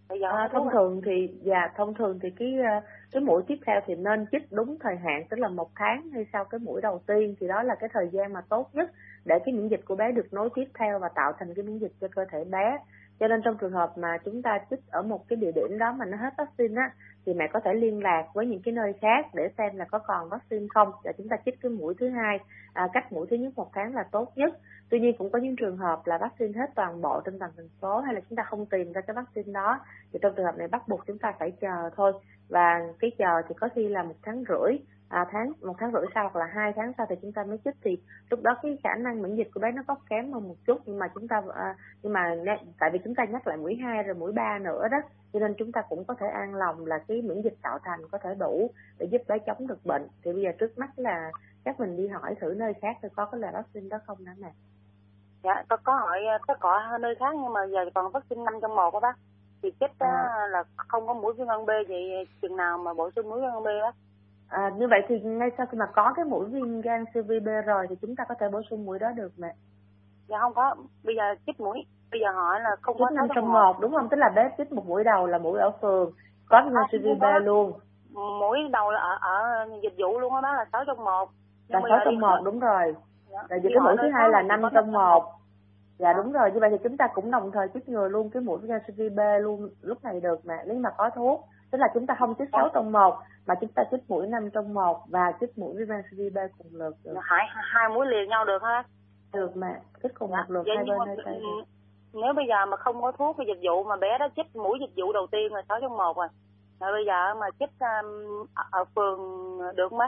[0.09, 3.55] bây giờ À, thông thường thì dạ thông thường thì cái ờ, cái mũi tiếp
[3.65, 6.81] theo thì nên chích đúng thời hạn tức là một tháng hay sau cái mũi
[6.81, 8.91] đầu tiên thì đó là cái thời gian mà tốt nhất
[9.27, 11.77] để cái miễn dịch của bé được nối tiếp theo và tạo thành cái miễn
[11.77, 12.77] dịch cho cơ thể bé.
[13.19, 15.93] Cho nên trong trường hợp mà chúng ta chích ở một cái địa điểm đó
[15.93, 16.91] mà nó hết vaccine á
[17.25, 19.99] thì mẹ có thể liên lạc với những cái nơi khác để xem là có
[19.99, 20.91] còn vaccine không.
[21.03, 22.39] Và chúng ta chích cái mũi thứ hai
[22.73, 24.57] à, cách mũi thứ nhất một tháng là tốt nhất.
[24.89, 27.69] Tuy nhiên cũng có những trường hợp là vaccine hết toàn bộ trên toàn thành
[27.81, 29.79] phố hay là chúng ta không tìm ra cái vaccine đó
[30.13, 32.13] thì trong trường hợp này bắt buộc chúng ta phải chờ thôi.
[32.49, 34.77] Và cái chờ thì có khi là một tháng rưỡi
[35.09, 37.57] à, tháng một tháng rưỡi sau hoặc là hai tháng sau thì chúng ta mới
[37.65, 37.75] chích.
[37.83, 37.97] Thì
[38.29, 40.81] lúc đó cái khả năng miễn dịch của bé nó có kém hơn một chút
[40.85, 42.35] nhưng mà chúng ta à, nhưng mà
[42.79, 44.97] tại vì chúng ta nhắc lại mũi hai rồi mũi ba nữa đó
[45.33, 47.99] cho nên chúng ta cũng có thể an lòng là cái miễn dịch tạo thành
[48.11, 50.07] có thể đủ để giúp bé chống được bệnh.
[50.23, 51.31] Thì bây giờ trước mắt là
[51.65, 54.31] chắc mình đi hỏi thử nơi khác thì có cái loại vaccine đó không đó
[54.37, 54.51] nè
[55.43, 58.75] dạ có có hỏi có cọ nơi khác nhưng mà giờ còn vaccine năm trong
[58.75, 59.17] một đó bác.
[59.61, 60.47] Thì chích á À.
[60.51, 63.49] là không có mũi viêm gan B vậy chừng nào mà bổ sung mũi viêm
[63.53, 63.91] gan B á
[64.49, 67.39] À, như vậy thì ngay sau khi mà có cái mũi viêm gan siêu vi
[67.39, 69.53] B rồi thì chúng ta có thể bổ sung mũi đó được mẹ.
[70.27, 73.27] dạ không có bây giờ chích mũi bây giờ hỏi là không có Chích sáu
[73.27, 74.09] năm trong một đúng không?
[74.09, 76.11] Tức là bé chích một mũi đầu là mũi ở phường,
[76.49, 77.39] có viêm gan À, siêu vi đúng B đó.
[77.39, 77.73] luôn,
[78.13, 81.29] mũi đầu là ở ở dịch vụ luôn á đó là sáu trong một
[81.67, 82.95] là sáu trong một đúng rồi.
[83.31, 83.39] Dạ.
[83.49, 85.23] Đi vì cái mũi thứ hai là năm có trong một.
[85.99, 86.23] Dạ Đó.
[86.23, 88.57] đúng rồi, như vậy thì chúng ta cũng đồng thời chích ngừa luôn cái mũi
[88.59, 91.45] viêm gan siêu vi B luôn lúc này được mẹ, nếu mà có thuốc.
[91.71, 94.49] Tức là chúng ta không chích sáu trong một mà chúng ta chích mũi năm
[94.53, 97.13] trong một và chích mũi viêm gan siêu vi B cùng lượt được.
[97.21, 98.83] hai hai mũi liền nhau được ha
[99.33, 101.35] Được mẹ, chích cùng một lượt Vậy hai bên mà, hai tay.
[101.35, 101.63] ừ,
[102.13, 105.03] nếu bây giờ mà không có thuốc dịch vụ mà bé đó chích mũi dịch
[105.03, 106.27] vụ đầu tiên là sáu trong một rồi
[106.79, 109.19] rồi bây giờ mà chích um, ở, phường
[109.75, 109.99] được không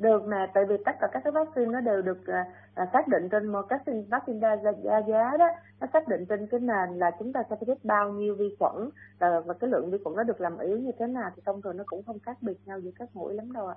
[0.00, 3.08] Được mà, tại vì tất cả các cái vaccine nó đều được à, à, xác
[3.08, 5.46] định trên một các vaccine, đa, đa, giá đó,
[5.80, 8.56] nó xác định trên cái nền là chúng ta sẽ phải chích bao nhiêu vi
[8.58, 11.42] khuẩn và, và cái lượng vi khuẩn nó được làm yếu như thế nào thì
[11.46, 13.76] thông thường nó cũng không khác biệt nhau giữa các mũi lắm đâu ạ.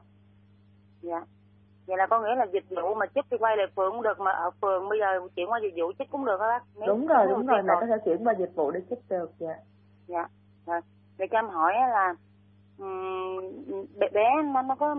[1.01, 1.25] dạ
[1.87, 4.19] vậy là có nghĩa là dịch vụ mà chích thì quay lại phường cũng được
[4.19, 6.87] mà ở phường bây giờ chuyển qua dịch vụ chích cũng được hả bác Nếu-
[6.87, 9.55] Đúng rồi, đúng rồi, mẹ có thể chuyển qua dịch vụ để chích được dạ.
[10.07, 10.27] dạ
[10.65, 10.81] rồi
[11.17, 12.15] để cho em hỏi là
[13.99, 14.95] bé, bé nó nó có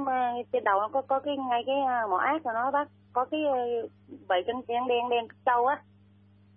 [0.52, 2.88] trên đầu nó có có cái ngay cái ờ, mỏ ác của nó bác.
[3.12, 3.88] Có cái ờ,
[4.28, 5.82] bảy chân đen đen đen trâu á.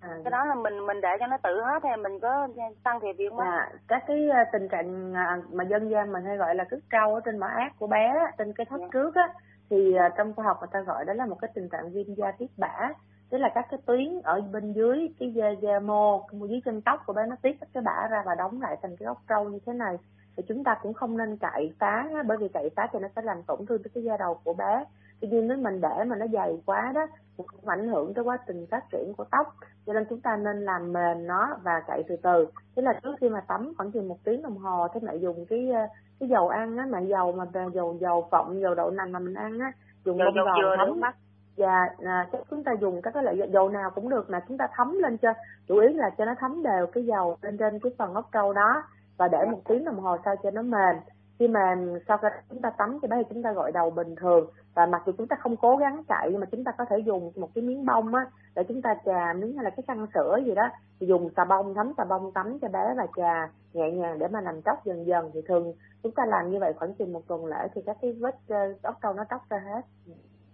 [0.01, 2.47] À, cái đó là mình mình để cho nó tự hết hay mình có
[2.83, 6.23] tăng thiệt gì không À, các cái à, tình trạng à, mà dân gian mình
[6.25, 8.87] hay gọi là cứt trâu ở trên mỏ ác của bé trên cái thất Dạ.
[8.93, 9.33] trước á
[9.69, 12.13] thì à, trong khoa học người ta gọi đó là một cái tình trạng viêm
[12.15, 12.89] da tiết bã
[13.29, 17.03] tức là các cái tuyến ở bên dưới cái da da mô dưới chân tóc
[17.05, 19.49] của bé nó tiết các cái bã ra và đóng lại thành cái gốc trâu
[19.49, 19.97] như thế này.
[20.37, 23.21] Thì chúng ta cũng không nên cạy phá bởi vì cạy phá thì nó sẽ
[23.21, 24.83] làm tổn thương tới cái da đầu của bé.
[25.21, 28.23] Tuy nhiên nếu mình để mà nó dày quá đó thì cũng ảnh hưởng tới
[28.23, 29.55] quá trình phát triển của tóc.
[29.85, 32.47] Cho nên chúng ta nên làm mềm nó và cạy từ từ.
[32.75, 35.45] Tức là trước khi mà tắm khoảng chừng một tiếng đồng hồ thế mẹ dùng
[35.49, 35.81] cái ờ,
[36.19, 39.33] cái dầu ăn á mẹ dầu mà dầu dầu phộng dầu đậu nành mà mình
[39.33, 39.71] ăn á
[40.05, 40.99] dùng dầu dầu dừa thấm.
[40.99, 41.15] bác
[41.57, 44.67] và à, chúng ta dùng các cái loại dầu nào cũng được mà chúng ta
[44.75, 45.33] thấm lên cho
[45.67, 48.53] chủ yếu là cho nó thấm đều cái dầu lên trên cái phần ốc trâu
[48.53, 48.83] đó
[49.17, 50.95] và để một tiếng đồng hồ sau cho nó mềm.
[51.39, 51.75] Khi mà
[52.07, 54.85] sau khi chúng ta tắm thì bây thì chúng ta gọi đầu bình thường và
[54.85, 57.31] mặc dù chúng ta không cố gắng chạy nhưng mà chúng ta có thể dùng
[57.35, 60.39] một cái miếng bông á để chúng ta chà miếng hay là cái khăn sữa
[60.45, 63.91] gì đó thì dùng xà bông thấm xà bông tắm cho bé và chà nhẹ
[63.91, 65.31] nhàng để mà làm tóc dần dần.
[65.33, 68.13] Thì thường chúng ta làm như vậy khoảng chừng một tuần lễ thì các cái
[68.13, 69.81] vết ờ, ốc trâu nó tóc ra hết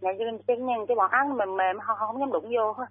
[0.04, 0.10] dạ
[0.48, 2.76] cái nhân cái bọn ăn mềm mềm không, không dám đụng vô.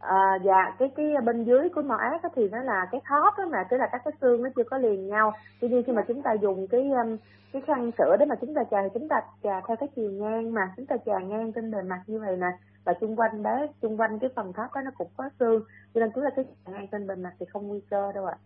[0.00, 3.44] À, dạ cái cái bên dưới của mỏ ác thì nó là cái thóp đó
[3.50, 5.32] mà tức là các cái xương nó chưa có liền nhau.
[5.60, 7.16] Tuy nhiên khi mà chúng ta dùng cái um,
[7.52, 10.10] cái khăn sữa để mà chúng ta chà thì chúng ta chà theo cái chiều
[10.10, 12.46] ngang mà chúng ta chà ngang trên bề mặt như vậy nè.
[12.84, 15.62] Và xung quanh bé xung quanh cái phần thóp đó nó cũng có xương.
[15.94, 18.36] Cho nên chúng ta chà ngang trên bề mặt thì không nguy cơ đâu ạ.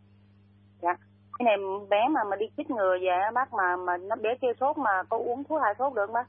[0.83, 0.97] Dạ.
[1.39, 1.57] Cái này
[1.91, 5.03] bé mà mà đi chích ngừa về bác mà mà nó bé kêu sốt mà
[5.03, 6.27] có uống thuốc hạ sốt được không bác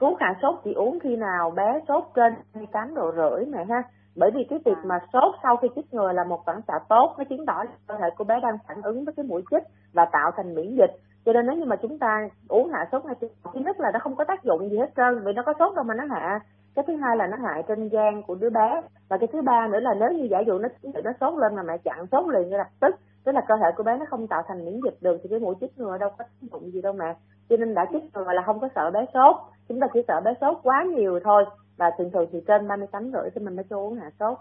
[0.00, 3.82] thuốc hạ sốt chỉ uống khi nào bé sốt trên 28 độ rưỡi mẹ ha.
[4.16, 7.14] Bởi vì cái việc mà sốt sau khi chích ngừa là một phản xạ tốt
[7.18, 9.62] nó chứng tỏ là cơ thể của bé đang phản ứng với cái mũi chích
[9.92, 10.90] và tạo thành miễn dịch.
[11.24, 13.90] Cho nên nếu như mà chúng ta uống hạ sốt ngay từ thứ nhất là
[13.92, 16.04] nó không có tác dụng gì hết trơn vì nó có sốt đâu mà nó
[16.10, 16.40] hạ.
[16.74, 18.80] Cái thứ hai là nó hại trên gan của đứa bé.
[19.08, 20.68] Và cái thứ ba nữa là nếu như giả dụ nó
[21.04, 22.94] nó sốt lên mà mẹ chặn sốt liền ngay lập tức
[23.26, 25.38] tức là cơ thể của bé nó không tạo thành miễn dịch được thì cái
[25.38, 27.14] mũi chích ngừa đâu có tác dụng gì đâu mà
[27.48, 29.36] cho nên đã chích ngừa là không có sợ bé sốt
[29.68, 31.44] chúng ta chỉ sợ bé sốt quá nhiều thôi
[31.76, 34.38] và thường thường thì trên 38 rưỡi thì mình mới cho uống hạ sốt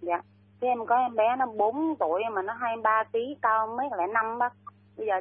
[0.00, 0.20] dạ
[0.60, 4.06] thế em có em bé nó 4 tuổi mà nó 23 kg cao mấy lẻ
[4.06, 4.52] năm bác
[4.96, 5.14] bây giờ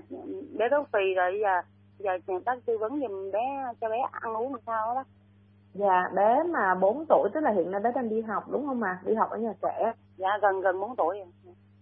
[0.58, 1.62] bé béo phì rồi bây giờ
[2.00, 3.40] bây giờ bác tư vấn giùm bé
[3.82, 5.08] cho bé ăn uống làm sao á bác
[5.74, 8.80] Dạ, bé mà 4 tuổi tức là hiện nay bé đang đi học đúng không
[8.80, 9.00] mà?
[9.06, 9.94] Đi học ở nhà trẻ.
[10.18, 11.28] dạ gần gần 4 tuổi rồi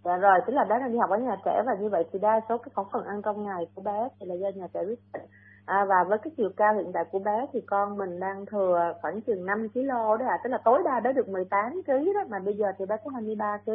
[0.03, 2.19] Dạ rồi, tức là bé đang đi học ở nhà trẻ và như vậy thì
[2.19, 4.79] đa số cái khẩu phần ăn trong ngày của bé thì là do nhà trẻ
[4.87, 5.21] quyết định.
[5.71, 8.93] À, và với cái chiều cao hiện tại của bé thì con mình đang thừa
[9.01, 12.23] khoảng chừng 5 kg đó à, tức là tối đa bé được 18 kg đó
[12.29, 13.71] mà bây giờ thì bé có 23 kg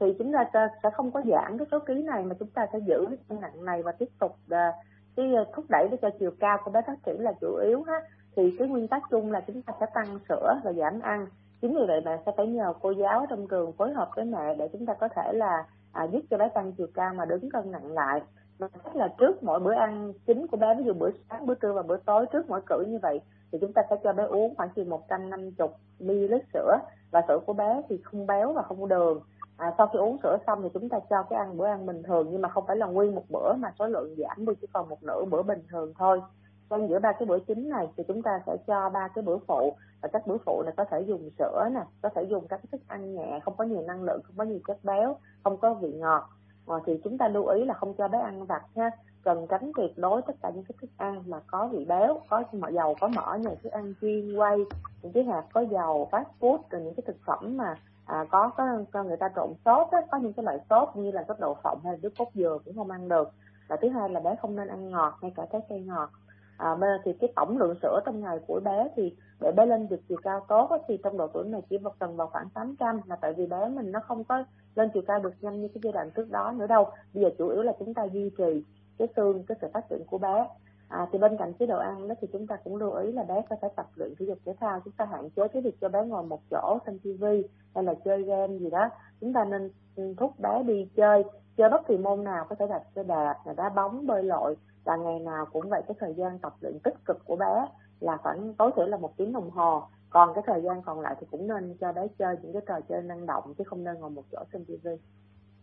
[0.00, 2.78] thì chúng ta sẽ không có giảm cái số ký này mà chúng ta sẽ
[2.78, 4.72] giữ cái cân nặng này và tiếp tục à,
[5.16, 8.00] cái thúc đẩy để cho chiều cao của bé phát triển là chủ yếu ha.
[8.36, 11.26] Thì cái nguyên tắc chung là chúng ta sẽ tăng sữa và giảm ăn.
[11.60, 14.54] Chính vì vậy bạn sẽ phải nhờ cô giáo trong trường phối hợp với mẹ
[14.58, 17.50] để chúng ta có thể là à, giúp cho bé tăng chiều cao mà đứng
[17.50, 18.20] cân nặng lại
[18.58, 21.54] và cách là trước mỗi bữa ăn chính của bé ví dụ bữa sáng bữa
[21.54, 23.20] trưa và bữa tối trước mỗi cử như vậy
[23.52, 25.68] thì chúng ta sẽ cho bé uống khoảng chừng 150
[26.00, 26.78] ml sữa.
[27.10, 29.20] Và sữa của bé thì không béo và không đường.
[29.56, 32.02] À, sau khi uống sữa xong thì chúng ta cho cái ăn bữa ăn bình
[32.02, 34.66] thường nhưng mà không phải là nguyên một bữa mà số lượng giảm đi chỉ
[34.72, 36.22] còn một nửa bữa bình thường thôi.
[36.70, 39.38] Trong giữa ba cái bữa chính này thì chúng ta sẽ cho ba cái bữa
[39.46, 39.76] phụ.
[40.02, 42.80] Và các bữa phụ này có thể dùng sữa nè có thể dùng các thức
[42.88, 45.92] ăn nhẹ không có nhiều năng lượng không có nhiều chất béo không có vị
[45.92, 46.28] ngọt
[46.66, 48.90] à, thì chúng ta lưu ý là không cho bé ăn vặt ha
[49.24, 52.42] cần tránh tuyệt đối tất cả những cái thức ăn mà có vị béo có
[52.52, 54.58] mỡ dầu có mỡ như thức ăn chiên quay
[55.02, 57.74] những cái hạt có dầu fast food rồi những cái thực phẩm mà
[58.06, 58.50] à, có
[58.92, 61.56] có người ta trộn sốt á, có những cái loại sốt như là sốt đậu
[61.62, 63.30] phộng hay là nước cốt dừa cũng không ăn được.
[63.68, 66.10] Và thứ hai là bé không nên ăn ngọt ngay cả trái cây ngọt.
[66.58, 69.66] À, bây giờ thì cái tổng lượng sữa trong ngày của bé thì để bé
[69.66, 72.50] lên được chiều cao tốt thì trong độ tuổi này chỉ một cần vào khoảng
[72.50, 74.44] 800 là tại vì bé mình nó không có
[74.76, 76.84] lên chiều cao được nhanh như cái giai đoạn trước đó nữa đâu.
[77.14, 78.64] Bây giờ chủ yếu là chúng ta duy trì
[78.98, 80.48] cái xương cái sự phát triển của bé.
[80.88, 83.22] À, thì bên cạnh chế độ ăn đó thì chúng ta cũng lưu ý là
[83.22, 84.80] bé có thể tập luyện thể dục thể thao.
[84.84, 87.94] Chúng ta hạn chế cái việc cho bé ngồi một chỗ xem tivi hay là
[88.04, 88.88] chơi game gì đó.
[89.20, 91.24] Chúng ta nên ừ, thúc bé đi chơi
[91.56, 94.56] chơi bất kỳ môn nào có thể đặt xe đạp là đá bóng bơi lội.
[94.84, 97.68] Và ngày nào cũng vậy cái thời gian tập luyện tích cực của bé
[98.00, 99.82] là khoảng tối thiểu là một tiếng đồng hồ
[100.16, 102.74] còn cái thời gian còn lại thì cũng nên cho bé chơi những cái trò
[102.88, 104.96] chơi năng động chứ không nên ngồi một chỗ xem tivi.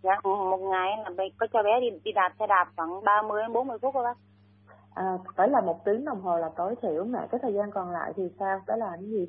[0.03, 3.53] Dạ một ngày là có cho bé đi đi đạp xe đạp khoảng 30 đến
[3.53, 4.17] 40 phút thôi bác.
[4.93, 7.27] À, phải là một tiếng đồng hồ là tối thiểu mẹ.
[7.31, 8.61] Cái thời gian còn lại thì sao?
[8.67, 9.27] Đó là cái gì?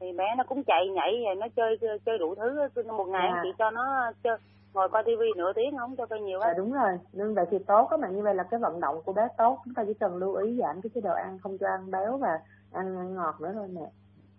[0.00, 2.82] Thì bé nó cũng chạy nhảy rồi nó chơi chơi đủ thứ.
[2.82, 3.40] Một ngày à.
[3.42, 4.38] chị cho nó chơi
[4.74, 6.98] ngồi coi tivi nửa tiếng không cho coi nhiều á à, đúng rồi.
[7.12, 9.58] Nên vậy thì tốt các bạn như vậy là cái vận động của bé tốt.
[9.64, 12.16] Chúng ta chỉ cần lưu ý giảm cái chế độ ăn không cho ăn béo
[12.16, 12.40] và
[12.72, 13.90] ăn ngọt nữa thôi mẹ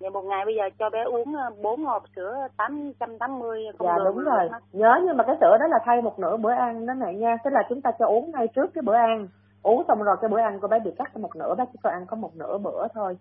[0.01, 3.95] Vậy một ngày bây giờ cho bé uống ờ, bốn hộp sữa 880 không Dạ
[4.05, 4.49] đúng rồi.
[4.71, 7.37] Nhớ nhưng mà cái sữa đó là thay một nửa bữa ăn đó mẹ nha.
[7.43, 9.27] Tức là chúng ta cho uống ngay trước cái bữa ăn
[9.63, 11.89] uống xong rồi cái bữa ăn của bé bị cắt một nửa bé chỉ có
[11.89, 13.17] ăn có một nửa bữa thôi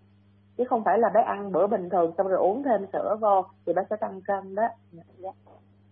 [0.57, 3.45] chứ không phải là bé ăn bữa bình thường xong rồi uống thêm sữa vô
[3.65, 5.29] thì bé sẽ tăng cân đó dạ.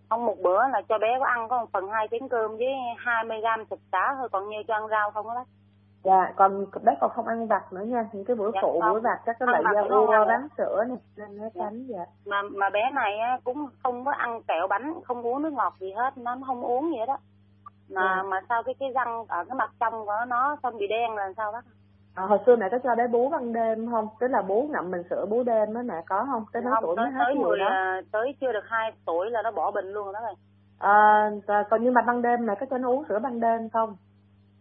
[0.08, 2.68] không một bữa là cho bé có ăn có một phần hai chén cơm với
[2.98, 5.44] 20 gram thịt cá thôi còn như cho ăn rau không đó bác
[6.04, 9.00] dạ còn bé còn không ăn vặt nữa nha những cái bữa dạ, phụ bữa
[9.00, 11.64] vặt các cái loại rau u rau bánh sữa này nên nó dạ.
[11.64, 15.52] tránh dạ mà mà bé này cũng không có ăn kẹo bánh không uống nước
[15.52, 17.16] ngọt gì hết nó không uống vậy đó
[17.88, 18.28] mà ừ.
[18.28, 21.32] mà sao cái cái răng ở cái mặt trong của nó xong bị đen là
[21.36, 21.64] sao bác
[22.14, 24.08] À, hồi xưa mẹ có cho bé bú ban đêm không?
[24.20, 26.44] Tức là bú ngậm mình sữa bú đêm đó mẹ có không?
[26.52, 27.66] Tới mấy tuổi mới hết mười đó.
[27.66, 30.34] À, tới chưa được 2 tuổi là nó bỏ bệnh luôn đó rồi.
[30.78, 31.30] À,
[31.70, 33.96] còn nhưng mà ban đêm mẹ có cho nó uống sữa ban đêm không?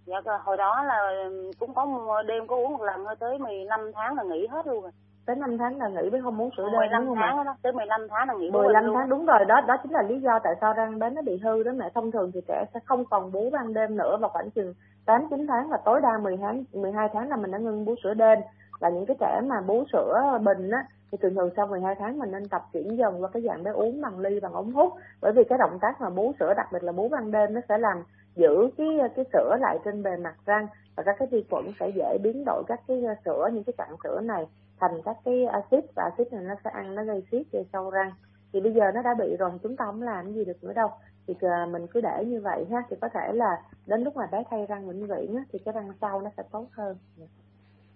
[0.09, 3.91] Dạ hồi đó là cũng có một đêm có uống một lần thôi tới 15
[3.95, 4.91] tháng là nghỉ hết luôn rồi.
[5.25, 7.71] Tới 5 tháng là nghỉ mới không uống sữa đêm đúng không tháng đó, tới
[7.71, 9.09] 15 tháng là nghỉ 15 tháng luôn.
[9.09, 11.63] đúng rồi đó đó chính là lý do tại sao răng bé nó bị hư
[11.63, 11.89] đó mẹ.
[11.95, 14.73] Thông thường thì trẻ sẽ không còn bú ban đêm nữa vào khoảng chừng
[15.05, 17.95] 8 9 tháng và tối đa 10 tháng 12 tháng là mình đã ngưng bú
[18.03, 18.39] sữa đêm.
[18.79, 20.79] Và những cái trẻ mà bú sữa bình á
[21.11, 23.71] thì thường thường sau 12 tháng mình nên tập chuyển dần qua cái dạng bé
[23.71, 24.93] uống bằng ly bằng ống hút.
[25.21, 27.61] Bởi vì cái động tác mà bú sữa đặc biệt là bú ban đêm nó
[27.69, 28.03] sẽ làm
[28.39, 31.89] giữ cái cái sữa lại trên bề mặt răng và các cái vi khuẩn sẽ
[31.95, 34.45] dễ biến đổi các cái à, sữa những cái cặn sữa này
[34.79, 37.89] thành các cái axit và axit này nó sẽ ăn nó gây xiết gây sâu
[37.89, 38.11] răng.
[38.53, 40.89] Thì bây giờ nó đã bị rồi chúng ta không làm gì được nữa đâu.
[41.27, 44.27] Thì à, mình cứ để như vậy ha thì có thể là đến lúc mà
[44.31, 46.97] bé thay răng vĩnh viễn á, thì cái răng sau nó sẽ tốt hơn.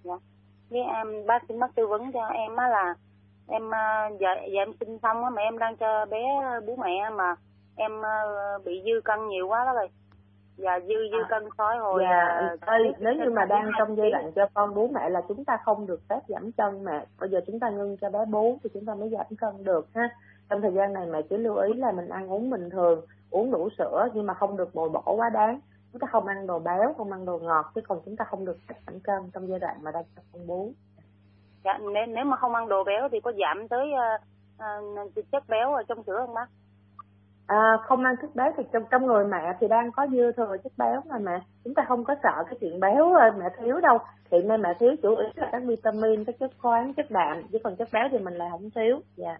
[0.04, 0.18] Dạ.
[0.70, 2.96] Với em bác sĩ bác tư vấn cho em á là
[3.48, 3.70] em
[4.20, 6.24] giờ giờ em sinh xong á mà em đang cho bé
[6.68, 7.36] bú mẹ mà
[7.76, 7.92] em
[8.66, 9.90] bị dư cân nhiều quá đó rồi
[10.58, 11.28] dạ dư dư à.
[11.30, 14.76] cân sói hồi dạ, à, ơi nếu như mà đang trong giai đoạn cho con
[14.76, 17.70] bú mẹ là chúng ta không được phép giảm cân mẹ bây giờ chúng ta
[17.70, 20.10] ngưng cho bé bú thì chúng ta mới giảm cân được ha.
[20.50, 23.52] Trong thời gian này mẹ chỉ lưu ý là mình ăn uống bình thường uống
[23.52, 25.60] đủ sữa nhưng mà không được bồi bổ quá đáng.
[25.92, 28.46] Chúng ta không ăn đồ béo không ăn đồ ngọt chứ còn chúng ta không
[28.46, 30.72] được giảm cân trong giai đoạn mà đang cho con bú.
[31.64, 35.44] Dạ nếu nếu mà không ăn đồ béo thì có giảm tới uh, uh, chất
[35.50, 36.50] béo ở trong sữa không bác
[37.48, 40.58] À, không ăn chất béo thì trong trong người mẹ thì đang có dư thừa
[40.64, 41.40] chất béo mà mẹ.
[41.64, 43.98] Chúng ta không có sợ cái chuyện béo à, mẹ thiếu đâu.
[44.32, 47.44] Thì nên mẹ thiếu chủ yếu là các vitamin các chất khoáng chất đạm.
[47.52, 49.00] Chứ còn chất béo thì mình lại không thiếu.
[49.16, 49.38] Dạ.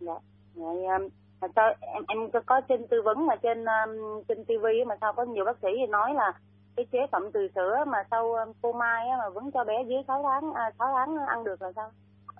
[0.00, 0.14] Dạ.
[0.54, 0.98] dạ
[1.40, 4.96] mà sao em em có, có trên tư vấn mà trên um, trên tivi mà
[5.00, 6.32] sao có nhiều bác sĩ thì nói là
[6.76, 9.82] cái chế phẩm từ sữa mà sau um, cô mai á, mà vẫn cho bé
[9.88, 11.90] dưới 6 tháng à, 6 tháng ăn được là sao?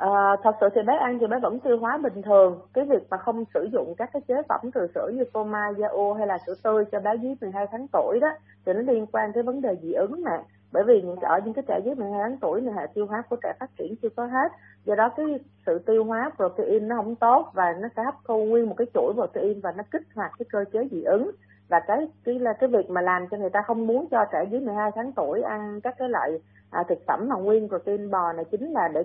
[0.00, 2.60] À, thật sự thì bé ăn thì bé vẫn tiêu hóa bình thường.
[2.74, 5.72] Cái việc mà không sử dụng các cái chế phẩm từ sữa như phô mai,
[5.78, 8.28] da ô hay là sữa tươi cho bé dưới 12 tháng tuổi đó
[8.66, 10.42] thì nó liên quan tới vấn đề dị ứng mà.
[10.72, 13.22] bởi vì những ở những cái trẻ dưới 12 tháng tuổi thì hệ tiêu hóa
[13.30, 14.52] của trẻ phát triển chưa có hết.
[14.84, 15.26] Do đó cái
[15.66, 18.86] sự tiêu hóa protein nó không tốt và nó sẽ hấp thu nguyên một cái
[18.94, 21.30] chuỗi protein và nó kích hoạt cái cơ chế dị ứng.
[21.68, 24.44] Và cái cái là cái việc mà làm cho người ta không muốn cho trẻ
[24.50, 26.30] dưới 12 tháng tuổi ăn các cái loại
[26.70, 29.02] à, thực phẩm mà nguyên protein bò này chính là để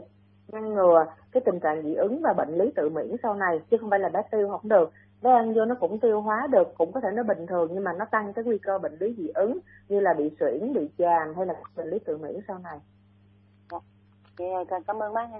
[0.47, 3.77] ngăn ngừa cái tình trạng dị ứng và bệnh lý tự miễn sau này chứ
[3.77, 6.67] không phải là bé tiêu không được bé ăn vô nó cũng tiêu hóa được
[6.77, 9.15] cũng có thể nó bình thường nhưng mà nó tăng cái nguy cơ bệnh lý
[9.17, 12.59] dị ứng như là bị suyễn bị chàm hay là bệnh lý tự miễn sau
[12.59, 12.79] này
[14.39, 15.39] Dạ, cảm ơn bác nha.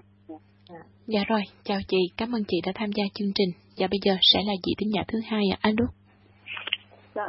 [0.70, 0.76] Dạ.
[1.08, 3.50] dạ rồi, chào chị, cảm ơn chị đã tham gia chương trình.
[3.78, 5.70] Và bây giờ sẽ là chị thính giả thứ hai ạ, à.
[5.70, 5.86] alo.
[7.15, 7.28] Dạ.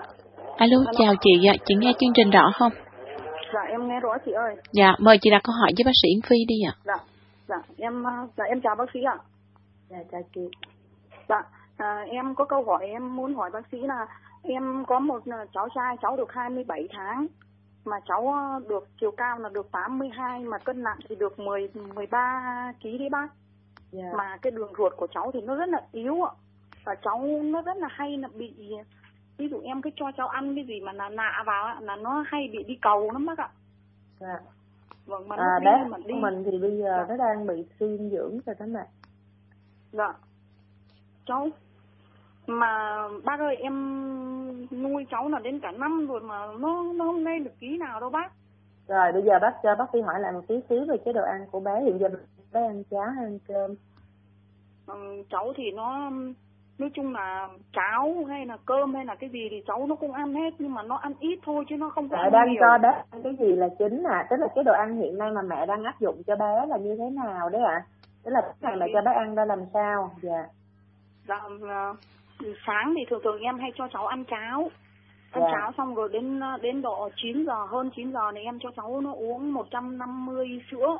[0.57, 2.73] Alo, chào chị ạ, chị nghe chương trình rõ không?
[3.55, 4.55] Dạ, em nghe rõ chị ơi.
[4.73, 6.75] Dạ, mời chị đặt câu hỏi với bác sĩ Yến Phi đi ạ.
[6.85, 6.97] Dạ,
[7.49, 8.05] dạ, em,
[8.37, 9.19] dạ, em chào bác sĩ ạ.
[9.89, 10.51] Dạ, chào chị.
[11.29, 11.43] Dạ,
[11.77, 14.07] à, em có câu hỏi em muốn hỏi bác sĩ là
[14.43, 17.27] em có một cháu trai, cháu được 27 tháng
[17.85, 18.35] mà cháu
[18.69, 23.09] được chiều cao là được 82 mà cân nặng thì được 10 13 kg đấy
[23.11, 23.29] bác.
[23.93, 24.15] Yeah.
[24.15, 26.33] Mà cái đường ruột của cháu thì nó rất là yếu ạ.
[26.85, 28.55] Và cháu nó rất là hay là bị
[29.39, 32.25] ví dụ em cứ cho cháu ăn cái gì mà là nạ vào là nó
[32.27, 33.49] hay bị đi cầu lắm bác ạ.
[34.21, 34.39] Dạ.
[35.07, 36.15] Vâng mà à, bé đi mà đi.
[36.15, 37.07] mình thì bây giờ Dạ.
[37.09, 38.87] nó đang bị suy dinh dưỡng rồi đó mẹ.
[39.93, 40.15] Dạ.
[41.27, 41.49] Cháu
[42.47, 43.73] mà bác ơi em
[44.83, 48.01] nuôi cháu là đến cả năm rồi mà nó nó không lên được ký nào
[48.01, 48.33] đâu bác.
[48.89, 51.23] Rồi bây giờ bác cho bác sĩ hỏi lại một tí xíu về chế độ
[51.25, 52.09] ăn của bé hiện giờ
[52.53, 53.75] bé ăn cháo hay ăn cơm?
[54.87, 56.11] Ừ, cháu thì nó
[56.79, 60.13] nói chung là cháo hay là cơm hay là cái gì thì cháu nó cũng
[60.13, 62.61] ăn hết nhưng mà nó ăn ít thôi chứ nó không có Mẹ đang nhiều.
[62.61, 65.31] cho bé ăn cái gì là chính à, tức là chế độ ăn hiện nay
[65.31, 67.73] mà mẹ đang áp dụng cho bé là như thế nào đấy ạ?
[67.73, 67.85] À?
[68.25, 70.11] Tức là ngày mẹ cho bé ăn ra làm sao?
[70.23, 70.45] Dạ.
[71.29, 71.95] Dạ, ờ,
[72.67, 74.71] sáng thì thường thường em hay cho cháu ăn cháo.
[75.31, 75.49] Ăn Dạ.
[75.53, 79.01] cháo xong rồi đến đến độ 9 giờ hơn 9 giờ này em cho cháu
[79.01, 80.99] nó uống 150 sữa.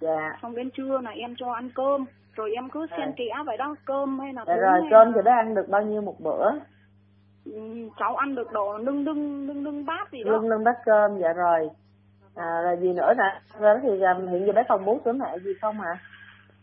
[0.00, 0.32] Dạ.
[0.42, 2.04] Xong đến trưa là em cho ăn cơm.
[2.38, 3.12] Rồi em cứ xen Dạ.
[3.16, 5.68] kẽ vậy đó, cơm hay là Dạ rồi hay cơm là- thì bé ăn được
[5.68, 6.50] bao nhiêu một bữa?
[7.44, 7.60] Ừ,
[7.98, 10.32] cháu ăn được độ nưng nưng nưng nưng bát gì đó.
[10.32, 11.70] Lưng lưng bát cơm dạ rồi.
[12.34, 13.40] À, rồi gì nữa nè?
[13.60, 15.98] Rồi thì um, hiện giờ bé còn bú sữa mẹ gì không ạ?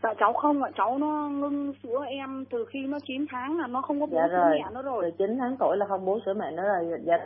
[0.02, 3.66] Dạ cháu không ạ, cháu nó ngưng sữa em từ khi nó 9 tháng là
[3.66, 4.50] nó không có bú Dạ sữa rồi.
[4.50, 5.02] mẹ nữa rồi.
[5.18, 6.98] Từ 9 tháng tuổi là không bú sữa mẹ nữa rồi.
[7.04, 7.16] Dạ.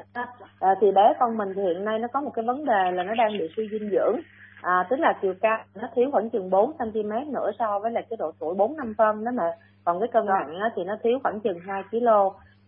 [0.60, 3.02] À, thì bé con mình thì hiện nay nó có một cái vấn đề là
[3.02, 4.20] nó đang bị suy dinh dưỡng.
[4.62, 8.06] À, tức là chiều cao nó thiếu khoảng chừng 4 cm nữa so với lại
[8.10, 9.52] cái độ tuổi 4 năm phân đó mà.
[9.84, 12.06] Còn cái cân nặng á, thì nó thiếu khoảng chừng 2 kg.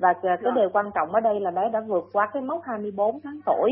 [0.03, 0.51] Và cái Dạ.
[0.55, 3.71] điều quan trọng ở đây là bé đã vượt qua cái mốc 24 tháng tuổi.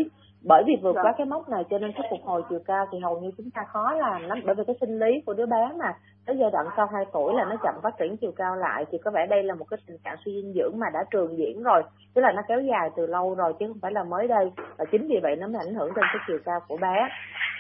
[0.48, 1.02] Bởi vì vượt Dạ.
[1.02, 3.50] qua cái mốc này cho nên cái phục hồi chiều cao thì hầu như chúng
[3.54, 4.38] ta khó làm lắm.
[4.46, 5.92] Bởi vì cái sinh lý của đứa bé mà
[6.26, 8.98] tới giai đoạn sau 2 tuổi là nó chậm phát triển chiều cao lại thì
[9.04, 11.62] có vẻ đây là một cái tình trạng suy dinh dưỡng mà đã trường diễn
[11.62, 11.82] rồi
[12.14, 14.84] tức là nó kéo dài từ lâu rồi chứ không phải là mới đây và
[14.92, 17.08] chính vì vậy nó mới ảnh hưởng đến cái chiều cao của bé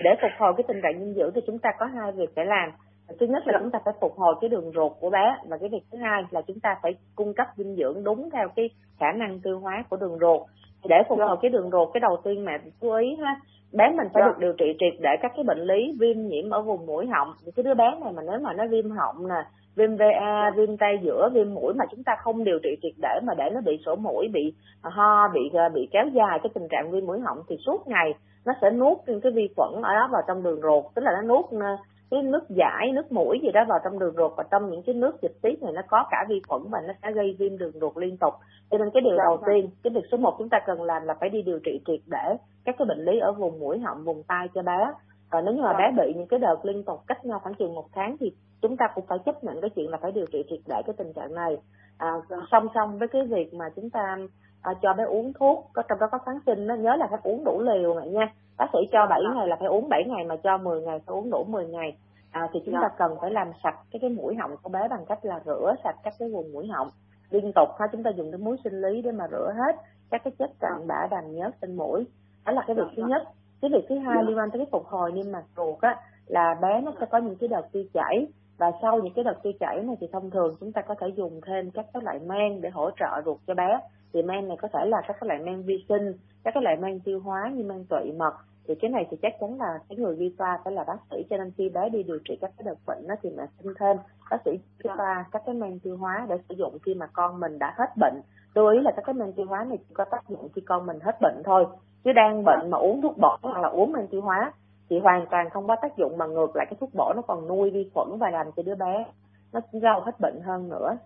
[0.04, 2.44] để phục hồi cái tình trạng dinh dưỡng thì chúng ta có hai việc phải
[2.46, 2.70] làm
[3.20, 5.68] thứ nhất là chúng ta phải phục hồi cái đường ruột của bé và cái
[5.68, 8.70] việc thứ hai là chúng ta phải cung cấp dinh dưỡng đúng theo cái
[9.00, 10.40] khả năng tiêu hóa của đường ruột.
[10.88, 13.40] Để phục hồi cái đường ruột cái đầu tiên mẹ chú ý ha
[13.72, 14.26] bé mình phải Dạ.
[14.26, 17.28] được điều trị triệt để các cái bệnh lý viêm nhiễm ở vùng mũi họng.
[17.56, 19.42] Cái đứa bé này mà nếu mà nó viêm họng nè
[19.76, 23.20] viêm VA, viêm tay giữa, viêm mũi mà chúng ta không điều trị triệt để
[23.26, 25.40] mà để nó bị sổ mũi, bị ho, bị
[25.74, 28.14] bị kéo dài cái tình trạng viêm mũi họng thì suốt ngày
[28.46, 31.10] nó sẽ nuốt những cái vi khuẩn ở đó vào trong đường ruột, tức là
[31.12, 31.76] nó nuốt ờ,
[32.10, 34.94] cái nước giải, nước mũi gì đó vào trong đường ruột và trong những cái
[34.94, 37.72] nước dịch tiết này nó có cả vi khuẩn và nó sẽ gây viêm đường
[37.80, 38.34] ruột liên tục.
[38.70, 39.46] Cho nên cái điều Dạ, đầu dạ.
[39.46, 42.00] tiên, cái việc số 1 chúng ta cần làm là phải đi điều trị triệt
[42.06, 44.92] để các cái bệnh lý ở vùng mũi họng, vùng tai cho bé.
[45.30, 45.78] Và nếu như mà Dạ.
[45.78, 48.76] bé bị những cái đợt liên tục cách nhau khoảng chừng một tháng thì chúng
[48.76, 51.12] ta cũng phải chấp nhận cái chuyện là phải điều trị triệt để cái tình
[51.12, 51.56] trạng này
[51.98, 52.12] à,
[52.50, 54.16] song song với cái việc mà chúng ta
[54.62, 57.20] à, cho bé uống thuốc có trong đó có kháng sinh nó nhớ là phải
[57.22, 58.32] uống đủ liều này nha.
[58.58, 61.14] Bác sĩ cho 7 ngày là phải uống 7 ngày mà cho 10 ngày phải
[61.16, 61.96] uống đủ 10 ngày.
[62.30, 62.80] À, thì chúng Dạ.
[62.82, 65.74] ta cần phải làm sạch cái cái mũi họng của bé bằng cách là rửa
[65.84, 66.88] sạch các cái vùng mũi họng.
[67.30, 69.76] Liên tục ha chúng ta dùng cái muối sinh lý để mà rửa hết
[70.10, 72.06] các cái chất cặn bã đàm nhớt trên mũi.
[72.46, 73.22] Đó là cái việc thứ nhất.
[73.62, 76.54] Cái việc thứ hai liên quan tới cái phục hồi niêm mạc ruột á là
[76.62, 78.26] bé nó sẽ có những cái đợt tiêu chảy
[78.60, 81.08] và sau những cái đợt tiêu chảy này thì thông thường chúng ta có thể
[81.16, 83.80] dùng thêm các cái loại men để hỗ trợ ruột cho bé.
[84.12, 86.12] Thì men này có thể là các cái loại men vi sinh,
[86.44, 88.34] các cái loại men tiêu hóa như men tụy mật.
[88.68, 91.16] Thì cái này thì chắc chắn là cái người đi toa phải là bác sĩ
[91.30, 93.74] cho nên khi bé đi điều trị các cái đợt bệnh đó thì mẹ xin
[93.78, 93.96] thêm
[94.30, 94.50] bác sĩ
[94.84, 97.74] cho qua các cái men tiêu hóa để sử dụng khi mà con mình đã
[97.78, 98.20] hết bệnh.
[98.54, 100.86] Lưu ý là các cái men tiêu hóa này chỉ có tác dụng khi con
[100.86, 101.66] mình hết bệnh thôi,
[102.04, 104.52] chứ đang bệnh mà uống thuốc bổ hoặc là uống men tiêu hóa
[104.90, 107.48] thì hoàn toàn không có tác dụng mà ngược lại cái thuốc bổ nó còn
[107.48, 109.06] nuôi vi khuẩn và làm cho đứa bé
[109.52, 110.96] nó rau hết bệnh hơn nữa.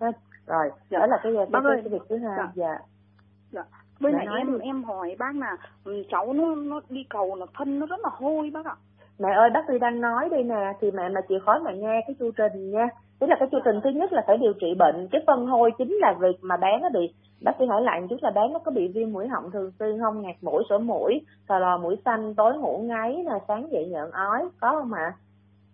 [0.47, 0.99] Rồi dạ.
[0.99, 2.37] đó là cái cái, cái, cái, việc thứ hai.
[2.37, 2.53] Dạ.
[2.55, 2.79] dạ.
[3.53, 3.63] Dạ.
[4.01, 4.65] Với lại em đi.
[4.65, 8.11] em hỏi bác là ừ, cháu nó nó đi cầu là thân nó rất là
[8.13, 8.77] hôi bác ạ.
[9.19, 12.01] Mẹ ơi bác sĩ đang nói đây nè thì mẹ mà chịu khó mẹ nghe
[12.07, 12.89] cái chu trình nha
[13.25, 15.71] tức là cái chu trình thứ nhất là phải điều trị bệnh cái phân hôi
[15.79, 17.15] chính là việc mà bé nó bị
[17.45, 20.01] bác sĩ hỏi lại chút là bé nó có bị viêm mũi họng thường xuyên
[20.01, 20.23] không?
[20.23, 24.11] Ngạt mũi sổ mũi sờ lò mũi xanh tối ngủ ngáy nè sáng dậy nhợn
[24.11, 25.13] ói có không ạ?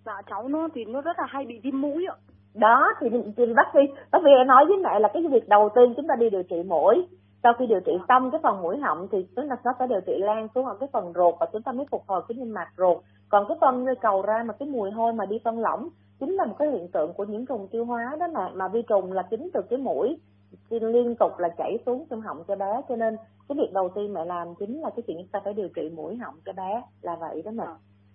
[0.07, 2.15] Dạ cháu nó thì nó rất là hay bị viêm mũi ạ.
[2.55, 3.81] Đó thì, thì bác sĩ
[4.13, 6.63] bác sĩ nói với mẹ là cái việc đầu tiên chúng ta đi điều trị
[6.67, 7.07] mũi.
[7.43, 10.01] Sau khi điều trị xong cái phần mũi họng thì chúng ta nó sẽ điều
[10.01, 12.55] trị lan xuống ở cái phần ruột và chúng ta mới phục hồi cái niêm
[12.55, 12.99] mạc ruột.
[13.29, 15.89] Còn cái phân nơi cầu ra mà cái mùi hôi mà đi phân lỏng
[16.21, 18.83] chính là một cái hiện tượng của những trùng tiêu hóa đó mà mà vi
[18.83, 20.19] trùng là chính từ cái mũi
[20.71, 22.83] liên tục là chảy xuống trong họng cho bé.
[22.89, 23.17] Cho nên
[23.49, 25.91] cái việc đầu tiên mẹ làm chính là cái chuyện chúng ta phải điều trị
[25.95, 27.67] mũi họng cho bé là vậy đó mẹ.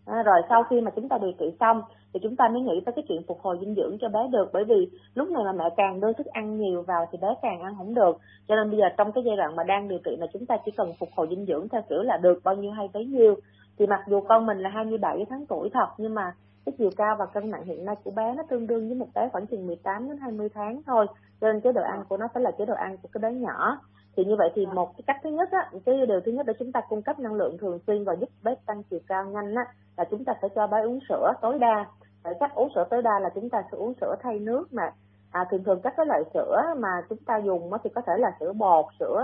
[0.05, 1.81] À, rồi sau khi mà chúng ta điều trị xong
[2.13, 4.49] thì chúng ta mới nghĩ tới cái chuyện phục hồi dinh dưỡng cho bé được.
[4.53, 7.61] Bởi vì lúc này mà mẹ càng đưa thức ăn nhiều vào thì bé càng
[7.61, 8.17] ăn không được.
[8.47, 10.57] Cho nên bây giờ trong cái giai đoạn mà đang điều trị là chúng ta
[10.65, 13.35] chỉ cần phục hồi dinh dưỡng theo kiểu là được bao nhiêu hay bấy nhiêu
[13.79, 16.33] thì mặc dù con mình là 27 tháng tuổi thật nhưng mà
[16.65, 19.07] cái chiều cao và cân nặng hiện nay của bé nó tương đương với một
[19.15, 21.05] bé khoảng chừng 18 đến 20 tháng thôi.
[21.41, 23.33] Cho nên chế độ ăn của nó phải là chế độ ăn của cái bé
[23.33, 23.79] nhỏ.
[24.17, 26.53] Thì như vậy thì một cái cách thứ nhất á cái điều thứ nhất để
[26.59, 29.55] chúng ta cung cấp năng lượng thường xuyên và giúp bé tăng chiều cao nhanh
[29.55, 29.65] á
[29.97, 31.85] là chúng ta phải cho bé uống sữa tối đa.
[32.23, 34.91] Để cách uống sữa tối đa là chúng ta sẽ uống sữa thay nước mà
[35.31, 38.31] à, thường thường các cái loại sữa mà chúng ta dùng thì có thể là
[38.39, 39.23] sữa bột sữa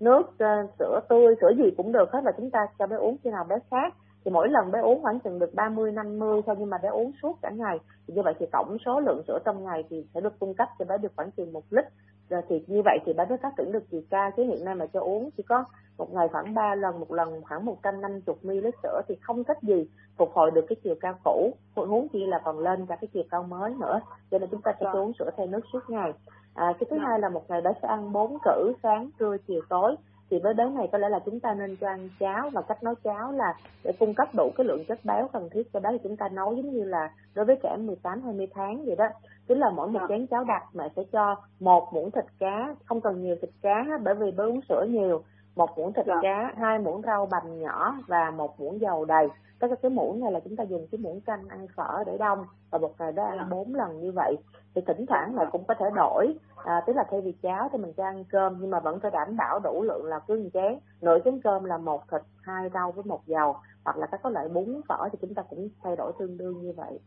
[0.00, 3.16] nước uh, sữa tươi sữa gì cũng được hết là chúng ta cho bé uống
[3.24, 3.94] khi nào bé khát
[4.26, 7.12] thì mỗi lần bé uống khoảng chừng được 30 50 thôi nhưng mà bé uống
[7.22, 7.78] suốt cả ngày.
[8.06, 10.68] Thì như vậy thì tổng số lượng sữa trong ngày thì sẽ được cung cấp
[10.78, 11.84] cho bé được khoảng chừng một lít.
[12.30, 14.74] Rồi thì như vậy thì bé mới phát triển được chiều cao chứ hiện nay
[14.74, 15.64] mà cho uống chỉ có
[15.98, 19.88] một ngày khoảng 3 lần một lần khoảng 150 ml sữa thì không thích gì
[20.16, 21.50] phục hồi được cái chiều cao cũ.
[21.74, 24.00] Huống chi là còn lên cả cái chiều cao mới nữa.
[24.30, 26.12] Cho nên chúng ta sẽ cho uống sữa thay nước suốt ngày.
[26.54, 29.60] À, cái thứ hai là một ngày bé sẽ ăn bốn cử sáng trưa chiều
[29.68, 29.96] tối
[30.30, 32.82] thì với bé này có lẽ là chúng ta nên cho ăn cháo và cách
[32.82, 33.54] nấu cháo là
[33.84, 36.28] để cung cấp đủ cái lượng chất béo cần thiết cho bé thì chúng ta
[36.28, 39.04] nấu giống như là đối với trẻ 18 20 tháng vậy đó
[39.46, 40.06] tức là mỗi một dạ.
[40.08, 43.84] chén cháo đặc mẹ sẽ cho một muỗng thịt cá không cần nhiều thịt cá
[44.02, 45.22] bởi vì bé uống sữa nhiều
[45.56, 46.14] một muỗng thịt dạ.
[46.22, 49.28] cá hai muỗng rau bằm nhỏ và một muỗng dầu đầy.
[49.58, 52.18] Tất cả cái muỗng này là chúng ta dùng cái muỗng canh ăn phở để
[52.18, 53.46] đông và một ngày đó ăn dạ.
[53.50, 54.36] bốn lần như vậy.
[54.74, 57.78] Thì thỉnh thoảng lại cũng có thể đổi à, tức là thay vì cháo thì
[57.78, 60.50] mình cho ăn cơm nhưng mà vẫn phải đảm bảo đủ lượng là cứ một
[60.54, 60.78] chén.
[61.00, 64.48] Nửa chén cơm là một thịt hai rau với một dầu hoặc là các loại
[64.48, 67.00] bún phở thì chúng ta cũng thay đổi tương đương như vậy.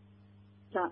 [0.76, 0.89] Dạ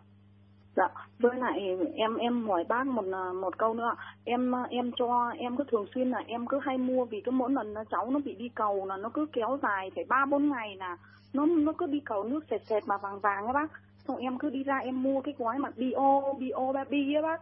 [0.78, 0.88] dạ.
[1.19, 3.05] Với lại em em hỏi bác một
[3.41, 3.95] một câu nữa.
[4.25, 7.51] Em em cho em cứ thường xuyên là em cứ hay mua vì cái mỗi
[7.51, 10.75] lần cháu nó bị đi cầu là nó cứ kéo dài phải ba bốn ngày
[10.75, 10.97] là
[11.34, 13.71] nó nó cứ đi cầu nước sệt sệt mà vàng vàng á bác.
[14.07, 17.41] Xong em cứ đi ra em mua cái gói mà bio bio baby á bác.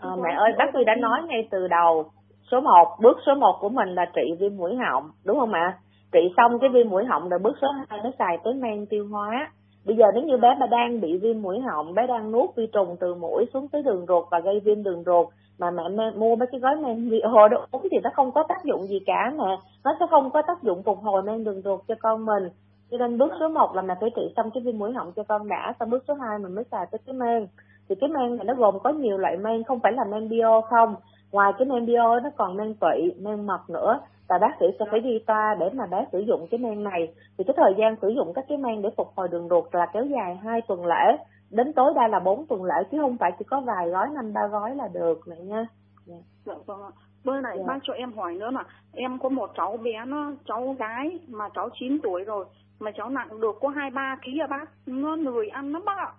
[0.00, 2.10] À, mẹ ơi bác tôi đã nói ngay từ đầu
[2.50, 5.78] số 1, bước số 1 của mình là trị viêm mũi họng đúng không ạ?
[6.12, 9.08] Trị xong cái viêm mũi họng rồi bước số 2 nó xài tới men tiêu
[9.10, 9.50] hóa
[9.84, 12.66] bây giờ nếu như bé mà đang bị viêm mũi họng, bé đang nuốt vi
[12.66, 15.28] trùng từ mũi xuống tới đường ruột và gây viêm đường ruột,
[15.58, 18.64] mà mẹ mua mấy cái gói men bio đó uống thì nó không có tác
[18.64, 19.58] dụng gì cả mẹ.
[19.84, 22.48] Nó sẽ không có tác dụng phục hồi men đường ruột cho con mình.
[22.90, 25.22] Cho nên bước số 1 là mẹ phải trị xong cái viêm mũi họng cho
[25.22, 27.46] con đã, xong bước số 2 mình mới xài tới cái men.
[27.88, 30.60] Thì cái men này nó gồm có nhiều loại men, không phải là men bio
[30.60, 30.94] không.
[31.32, 34.84] Ngoài cái men bio nó còn men tụy men mật nữa và bác sĩ sẽ
[34.90, 37.14] phải đi toa để mà bé sử dụng cái men này.
[37.38, 39.86] Thì cái thời gian sử dụng các cái men để phục hồi đường ruột là
[39.92, 41.16] kéo dài hai tuần lễ.
[41.50, 44.32] Đến tối đa là 4 tuần lễ chứ không phải chỉ có vài gói năm
[44.32, 45.66] ba gói là được mẹ nha.
[46.06, 46.14] Dạ,
[46.44, 46.90] dạ vâng ạ.
[47.24, 47.64] Bên này dạ.
[47.66, 51.48] bác cho em hỏi nữa là em có một cháu bé nó cháu gái mà
[51.54, 52.44] cháu 9 tuổi rồi
[52.80, 54.64] mà cháu nặng được có hai ba ký à bác?
[54.86, 56.12] Nó lười ăn lắm bác ạ.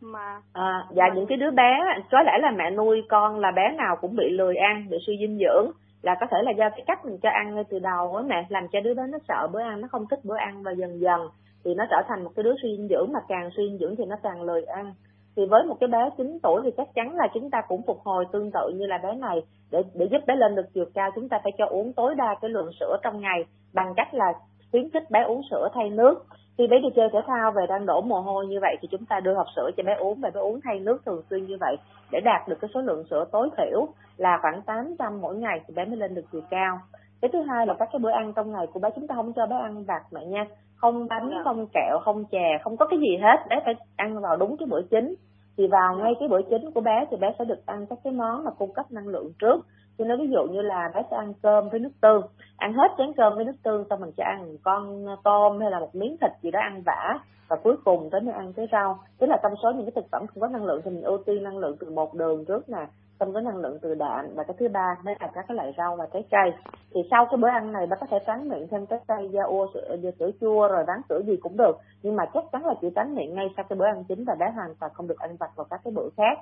[0.00, 1.14] Mà à, dạ mà...
[1.14, 1.78] những cái đứa bé
[2.10, 5.16] có lẽ là mẹ nuôi con là bé nào cũng bị lười ăn bị suy
[5.20, 5.70] dinh dưỡng
[6.02, 8.46] là có thể là do cái cách mình cho ăn ngay từ đầu á mẹ,
[8.48, 11.00] làm cho đứa bé nó sợ bữa ăn, nó không thích bữa ăn và dần
[11.00, 11.20] dần
[11.64, 13.96] thì nó trở thành một cái đứa suy dinh dưỡng mà càng suy dinh dưỡng
[13.96, 14.94] thì nó càng lười ăn.
[15.36, 18.00] Thì với một cái bé 9 tuổi thì chắc chắn là chúng ta cũng phục
[18.00, 19.42] hồi tương tự như là bé này.
[19.70, 22.36] Để để giúp bé lên được chiều cao, chúng ta phải cho uống tối đa
[22.40, 23.44] cái lượng sữa trong ngày
[23.74, 24.32] bằng cách là
[24.70, 26.24] khuyến khích bé uống sữa thay nước
[26.58, 29.04] khi bé đi chơi thể thao về đang đổ mồ hôi như vậy thì chúng
[29.04, 30.20] ta đưa hộp sữa cho bé uống.
[30.20, 31.76] Và bé uống thay nước thường xuyên như vậy
[32.10, 33.86] để đạt được cái số lượng sữa tối thiểu
[34.16, 36.78] là khoảng 800 mỗi ngày thì bé mới lên được chiều cao.
[37.20, 39.32] Cái thứ hai là các cái bữa ăn trong ngày của bé chúng ta không
[39.32, 40.46] cho bé ăn vặt mẹ nha.
[40.76, 41.40] Không bánh Dạ.
[41.44, 43.36] không kẹo không chè không có cái gì hết.
[43.48, 45.14] Bé phải ăn vào đúng cái bữa chính.
[45.56, 48.12] Thì vào ngay cái bữa chính của bé thì bé sẽ được ăn các cái
[48.12, 49.66] món mà cung cấp năng lượng trước
[49.98, 52.22] tôi nói ví dụ như là bé sẽ ăn cơm với nước tương.
[52.56, 55.70] Ăn hết chén cơm với nước tương xong mình sẽ ăn một con tôm hay
[55.70, 57.18] là một miếng thịt gì đó ăn vả.
[57.48, 58.98] Và cuối cùng tới mới ăn cái rau.
[59.18, 61.18] Tức là trong số những cái thực phẩm không có năng lượng thì mình ưu
[61.26, 62.86] tiên năng lượng từ bột đường trước nè
[63.20, 64.26] xong có năng lượng từ đạm.
[64.34, 66.52] Và cái thứ ba mới là các cái loại rau và trái cây.
[66.94, 69.42] Thì sau cái bữa ăn này bé có thể tránh miệng thêm trái cây da
[69.42, 71.76] ô sữa, sữa chua rồi bán sữa gì cũng được.
[72.02, 74.34] Nhưng mà chắc chắn là chỉ tránh miệng ngay sau cái bữa ăn chính và
[74.34, 76.38] bé hoàn toàn không được ăn vặt vào các cái bữa khác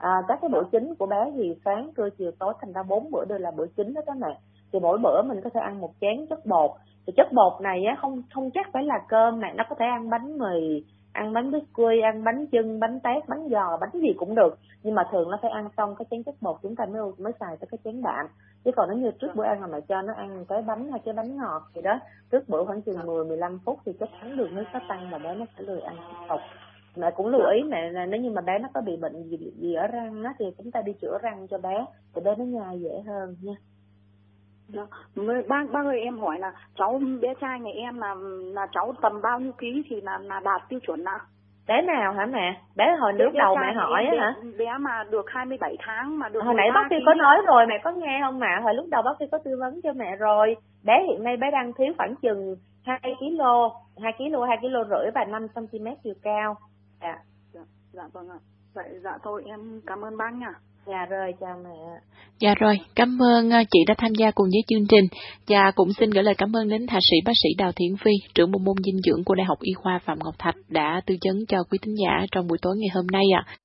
[0.00, 3.10] à, các cái bữa chính của bé thì sáng trưa chiều tối thành ra bốn
[3.10, 4.38] bữa đều là bữa chính đó các mẹ
[4.72, 6.70] thì mỗi bữa mình có thể ăn một chén chất bột.
[7.06, 9.86] Thì chất bột này á không không chắc phải là cơm này, nó có thể
[9.86, 14.12] ăn bánh mì ăn bánh biscuit ăn bánh chưng bánh tét bánh giò bánh gì
[14.18, 14.58] cũng được.
[14.82, 17.32] Nhưng mà thường nó phải ăn xong cái chén chất bột chúng ta mới mới
[17.40, 18.26] xài tới cái chén đạm.
[18.64, 21.00] Chứ còn nếu như trước bữa ăn mà mẹ cho nó ăn cái bánh hay
[21.04, 21.98] cái bánh ngọt gì đó
[22.30, 25.18] trước bữa khoảng chừng 10 15 phút thì chắc chắn đường huyết nó tăng và
[25.18, 26.40] bé nó sẽ lười ăn chất bột
[26.96, 29.36] mẹ cũng lưu ý mẹ là nếu như mà bé nó có bị bệnh gì
[29.56, 31.84] gì ở răng á thì chúng ta đi chữa răng cho bé
[32.14, 33.54] thì bé nó nhai dễ hơn nha
[34.68, 34.82] Dạ.
[35.14, 38.14] Người- Bác bác ơi em hỏi là cháu bé trai nhà em là
[38.54, 41.18] là cháu tầm bao nhiêu ký thì là là đạt tiêu chuẩn ạ?
[41.68, 45.24] bé nào hả mẹ bé hồi Bé đầu mẹ hỏi á hả Bé mà được
[45.28, 46.96] 27 tháng mà được hồi nãy 13 bác ký.
[47.06, 49.50] có nói rồi mẹ có nghe không mẹ hồi lúc đầu bác Phi có tư
[49.60, 53.40] vấn cho mẹ rồi bé hiện nay bé đang thiếu khoảng chừng 2 kg
[54.02, 56.56] 2 kg 2 kg rưỡi và 5 cm chiều cao
[57.00, 57.16] dạ
[57.54, 57.60] Dạ,
[57.92, 58.38] dạ vâng ạ.
[58.74, 60.52] Vậy dạ thôi em cảm ơn bác nha.
[60.86, 61.76] dạ rồi chào mẹ
[62.40, 65.04] Dạ rồi, cảm ơn ờ, chị đã tham gia cùng với chương trình
[65.48, 68.10] và cũng xin gửi lời cảm ơn đến thạc sĩ bác sĩ Đào Thiện Phi,
[68.34, 71.14] trưởng bộ môn dinh dưỡng của Đại học Y khoa Phạm Ngọc Thạch đã tư
[71.24, 73.42] vấn cho quý thính giả trong buổi tối ngày hôm nay ạ.
[73.46, 73.56] Ngày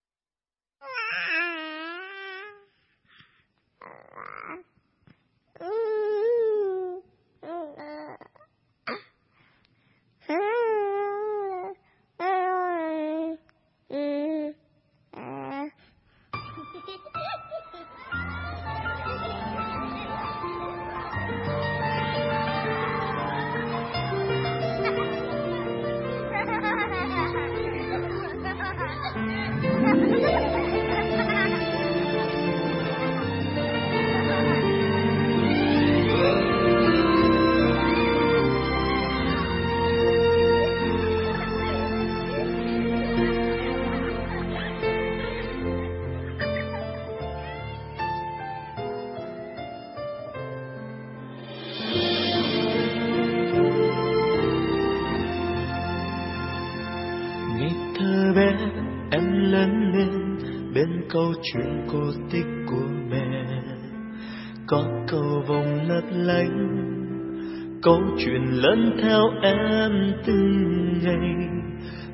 [68.25, 69.91] chuyện lớn theo em
[70.25, 71.47] từng ngày,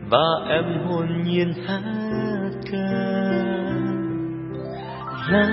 [0.10, 1.82] và em hồn nhiên hát
[2.72, 3.12] ca.
[5.32, 5.48] La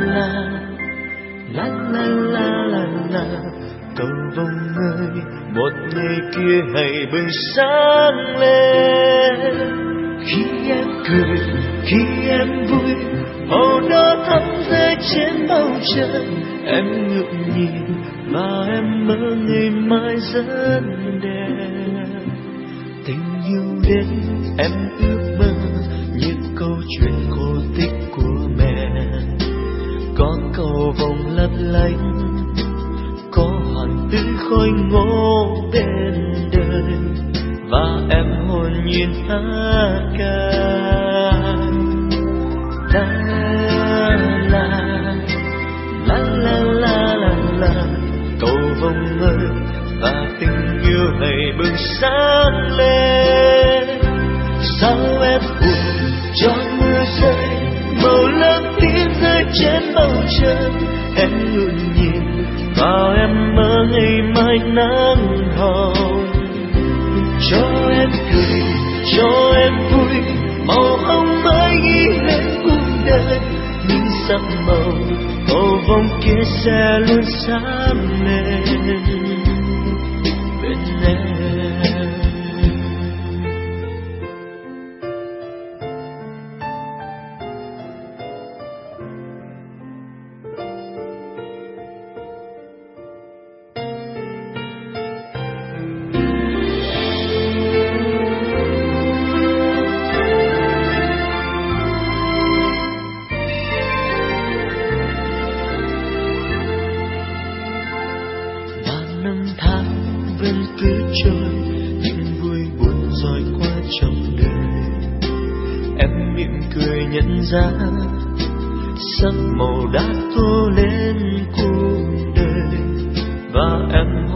[0.00, 0.28] la
[1.52, 3.24] la la la la la
[3.96, 5.08] cầu vồng ơi
[5.54, 9.38] một ngày kia hãy bừng sáng lên.
[10.26, 11.38] Khi em cười,
[11.84, 12.94] khi em vui,
[13.48, 16.26] màu đỏ thắm rơi trên bầu trời
[20.34, 20.80] rất
[21.22, 21.60] đẹp
[23.06, 24.06] tình yêu đến
[24.58, 25.13] em yêu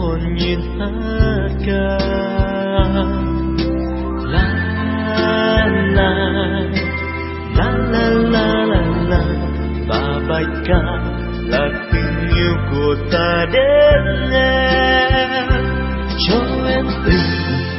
[0.09, 1.97] hồn nhìn hát ca
[4.23, 4.55] la la
[5.95, 6.11] la
[7.55, 9.23] la la la la.
[9.87, 10.81] Và bạch ca
[11.47, 15.63] là tình yêu của ta đến em
[16.27, 17.29] cho em tình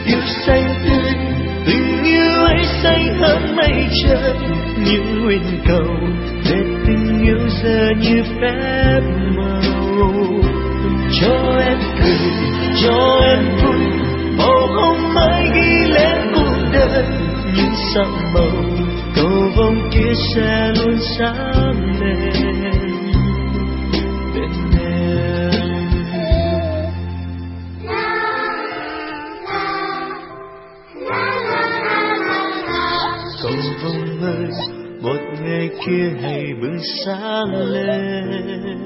[0.06, 1.12] yêu xanh tươi,
[1.66, 4.34] tình yêu ấy xanh hơn mây trời.
[4.84, 5.96] Những nguyện cầu
[6.50, 6.56] để
[6.86, 9.00] tình yêu giờ như phép
[9.36, 10.59] màu
[11.20, 12.32] cho em cười
[12.82, 13.86] cho em vui
[14.38, 17.04] màu hồng mai ghi lên cuộc đời.
[17.56, 18.50] Những sắc màu
[19.14, 22.30] cầu vồng kia sẽ luôn sáng lên.
[24.34, 24.50] Bên
[24.80, 25.50] em
[33.42, 33.52] cầu
[33.82, 34.48] vồng ơi,
[35.02, 38.79] một ngày kia hãy bừng sáng lên.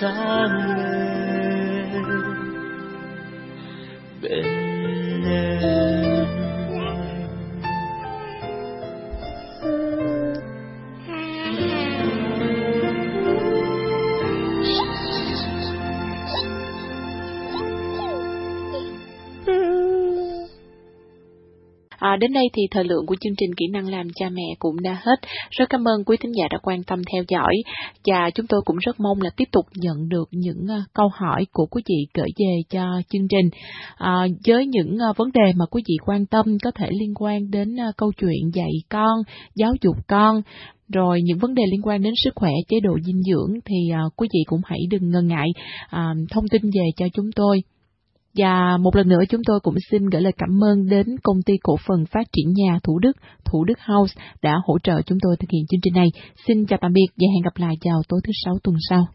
[0.00, 0.50] Sáng lên.
[4.22, 4.57] Bên
[22.08, 24.82] À, đến đây thì thời lượng của chương trình kỹ năng làm cha mẹ cũng
[24.82, 25.16] đã hết.
[25.50, 27.54] Rất cảm ơn quý thính giả đã quan tâm theo dõi
[28.06, 31.46] và chúng tôi cũng rất mong là tiếp tục nhận được những à, câu hỏi
[31.52, 33.48] của quý vị gửi về cho chương trình
[33.96, 37.50] à, với những à, vấn đề mà quý vị quan tâm có thể liên quan
[37.50, 39.18] đến à, câu chuyện dạy con,
[39.54, 40.42] giáo dục con
[40.92, 44.12] rồi những vấn đề liên quan đến sức khỏe, chế độ dinh dưỡng thì uh,
[44.16, 45.48] quý vị cũng hãy đừng ngần ngại
[45.84, 47.62] uh, thông tin về cho chúng tôi.
[48.38, 51.54] Và một lần nữa chúng tôi cũng xin gửi lời cảm ơn đến công ty
[51.62, 53.12] cổ phần phát triển nhà Thủ Đức,
[53.44, 56.08] Thủ Đức House đã hỗ trợ chúng tôi thực hiện chương trình này.
[56.46, 59.06] Xin chào tạm biệt và hẹn gặp lại vào tối thứ sáu tuần sau.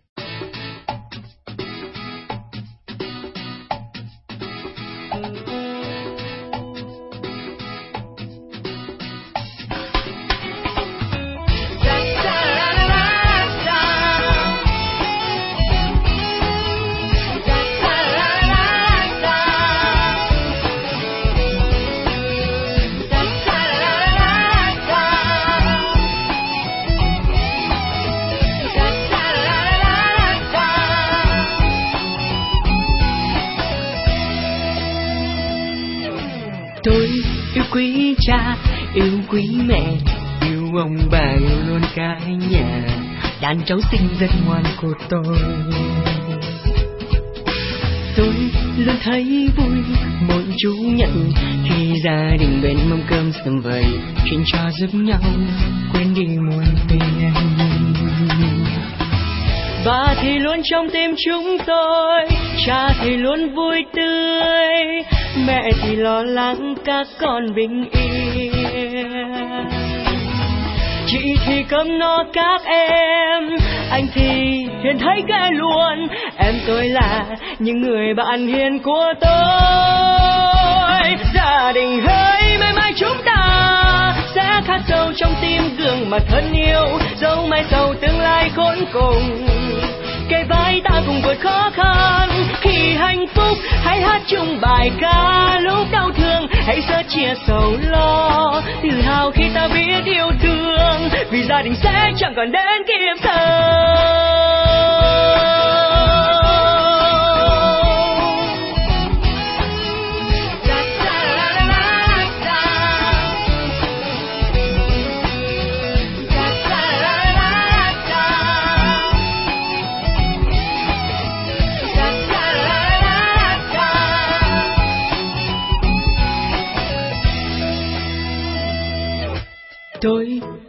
[42.27, 42.81] Luôn nhà
[43.41, 45.37] đàn cháu xinh rất ngoan của tôi.
[48.17, 48.33] Tôi
[48.77, 49.77] luôn thấy vui,
[50.27, 51.31] mỗi chú nhận
[51.69, 53.85] khi gia đình bên mâm cơm sum vầy
[54.25, 55.21] chuyện trò giúp nhau
[55.93, 57.33] quên đi muôn phiền.
[59.85, 62.19] Ba thì luôn trong tim chúng tôi,
[62.65, 65.03] Cha thì luôn vui tươi,
[65.47, 69.12] Mẹ thì lo lắng các con bình yên.
[71.13, 73.49] Chị thì cơm no các em.
[73.89, 74.29] Anh thì
[74.83, 76.07] hiền thấy ghê luôn,
[76.37, 77.25] Em tôi là
[77.59, 81.17] những người bạn hiền của tôi.
[81.33, 86.53] Gia đình hơi mãi mãi chúng ta Sẽ khắc sâu trong tim gương mặt thân
[86.53, 89.47] yêu, dấu mai sau tương lai khốn cùng
[90.29, 92.29] kề vai ta cùng vượt khó khăn.
[92.61, 95.59] Khi hạnh phúc, hãy hát chung bài ca.
[95.59, 98.61] Lúc đau thương, hãy sớt chia sầu lo.
[98.83, 101.09] Tự hào khi ta biết yêu thương.
[101.31, 105.02] Vì gia đình sẽ chẳng còn đến kiếp sau.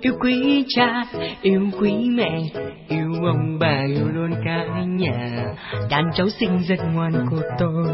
[0.04, 1.04] Yêu quý cha,
[1.42, 2.40] yêu quý mẹ,
[2.88, 5.44] yêu ông bà, yêu luôn cả nhà.
[5.90, 7.86] Đàn cháu xinh rất ngoan của tôi.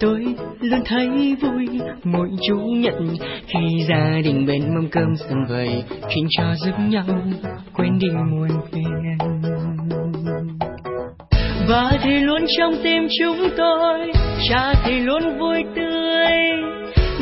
[0.00, 0.24] Tôi
[0.60, 1.66] luôn thấy vui,
[2.04, 2.94] mỗi chú nhật
[3.46, 7.06] khi gia đình bên mâm cơm sum vầy, chuyện trò giúp nhau
[7.74, 9.18] quên đi muôn phiền
[11.68, 14.12] và thì luôn trong tim chúng tôi,
[14.48, 15.89] cha thì luôn vui tươi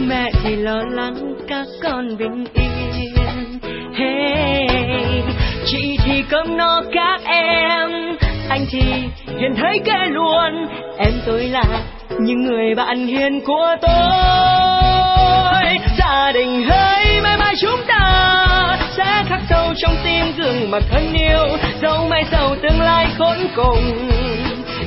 [0.09, 3.59] mẹ thì lo lắng các con bình yên.
[3.95, 5.23] Hey,
[5.67, 7.91] chị thì cơm no các em
[8.49, 8.81] anh thì
[9.41, 10.67] hiền thấy kể luôn.
[10.99, 11.65] Em tôi là
[12.21, 13.93] những người bạn hiền của tôi.
[15.99, 21.13] Gia đình hơi mãi mãi chúng ta sẽ khắc sâu trong tim gương mặt thân
[21.13, 21.59] yêu.
[21.83, 24.09] Dẫu mai sau tương lai khốn cùng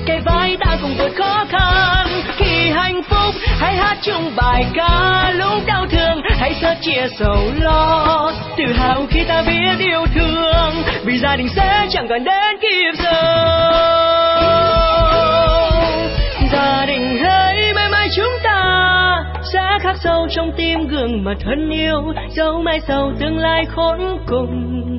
[0.05, 2.01] cái vai ta cùng vượt khó khăn
[2.72, 8.32] hạnh phúc, hãy hát chung bài ca lúc đau thương, hãy sớt chia sầu lo.
[8.57, 10.74] Tự hào khi ta biết yêu thương,
[11.05, 13.72] vì gia đình sẽ chẳng cần đến kịp giờ
[16.51, 18.63] gia đình hãy mãi mãi chúng ta,
[19.53, 22.13] sẽ khắc sâu trong tim gương mặt thân yêu.
[22.30, 24.97] Dẫu mai sau tương lai khốn cùng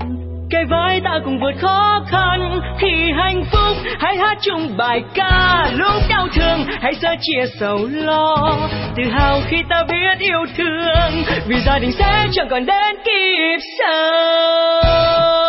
[0.52, 2.60] kề vai ta cùng vượt khó khăn.
[2.78, 5.70] Khi hạnh phúc, hãy hát chung bài ca.
[5.76, 8.56] Lúc đau thương, hãy sẻ chia sầu lo.
[8.96, 13.58] Tự hào khi ta biết yêu thương, vì gia đình sẽ chẳng còn đến kịp
[13.78, 15.41] sau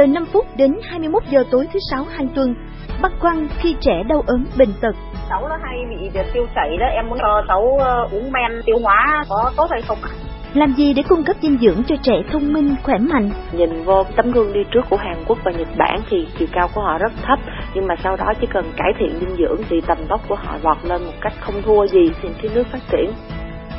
[0.00, 2.54] giờ 5 phút đến 21 giờ tối thứ sáu hàng tuần.
[3.02, 4.94] Băn khoăn khi trẻ đau ốm bệnh tật.
[5.28, 8.76] Cháu nó hay bị tiêu chảy đó, em muốn cho cháu uh, uống men tiêu
[8.82, 10.10] hóa có tốt hay không ạ?
[10.54, 13.30] Làm gì để cung cấp dinh dưỡng cho trẻ thông minh, khỏe mạnh?
[13.52, 16.68] Nhìn vô tấm gương đi trước của Hàn Quốc và Nhật Bản thì chiều cao
[16.74, 17.38] của họ rất thấp,
[17.74, 20.56] nhưng mà sau đó chỉ cần cải thiện dinh dưỡng thì tầm vóc của họ
[20.62, 23.10] vọt lên một cách không thua gì thì cái nước phát triển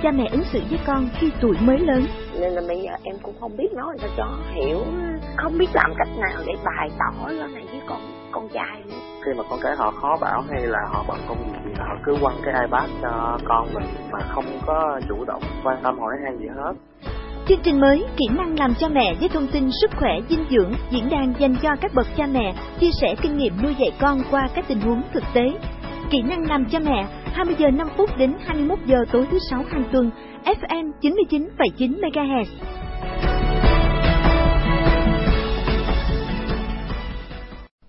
[0.03, 2.05] cha mẹ ứng xử với con khi tuổi mới lớn.
[2.39, 4.25] Nên là bây giờ em cũng không biết nói sao cho
[4.55, 4.79] hiểu
[5.35, 7.99] không biết làm cách nào để bày tỏ cái này với con
[8.31, 8.95] con trai nữa.
[9.25, 11.95] Khi mà con cái họ khó bảo hay là họ bận công việc thì họ
[12.05, 16.13] cứ quăng cái ipad cho con mình mà không có chủ động quan tâm hỏi
[16.23, 16.73] han gì hết.
[17.47, 20.73] Chương trình mới Kỹ năng làm cha mẹ với thông tin sức khỏe dinh dưỡng
[20.89, 24.21] diễn đàn dành cho các bậc cha mẹ chia sẻ kinh nghiệm nuôi dạy con
[24.31, 25.51] qua các tình huống thực tế.
[26.09, 29.63] Kỹ năng làm cha mẹ 20 giờ 5 phút đến 21 giờ tối thứ sáu
[29.69, 30.11] hàng tuần,
[30.45, 32.45] FM 99,9 MHz.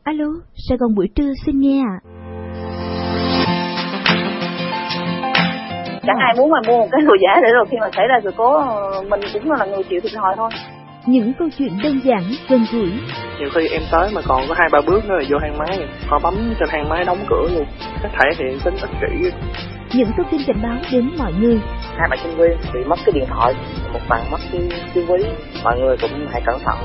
[0.03, 0.26] Alo,
[0.68, 1.97] Sài Gòn buổi trưa xin nghe ạ.
[2.05, 2.12] À.
[6.07, 8.20] Chẳng ai muốn mà mua một cái đồ giả để rồi khi mà xảy ra
[8.24, 10.51] sự cố ờ, mình cũng là người chịu thiệt thòi thôi
[11.07, 12.90] những câu chuyện đơn giản gần gũi.
[13.38, 15.78] Nhiều khi em tới mà còn có hai ba bước nữa là vô hang máy.
[16.07, 17.64] Họ bấm trên hang máy đóng cửa luôn.
[18.03, 19.30] Có thể hiện tính ích kỷ.
[19.94, 21.61] Những thông tin cảnh báo đến mọi người.
[21.96, 23.55] Hai bạn sinh viên bị mất cái điện thoại.
[23.92, 25.24] Một bạn mất cái cái ví.
[25.64, 26.78] Mọi người cũng hãy cẩn thận.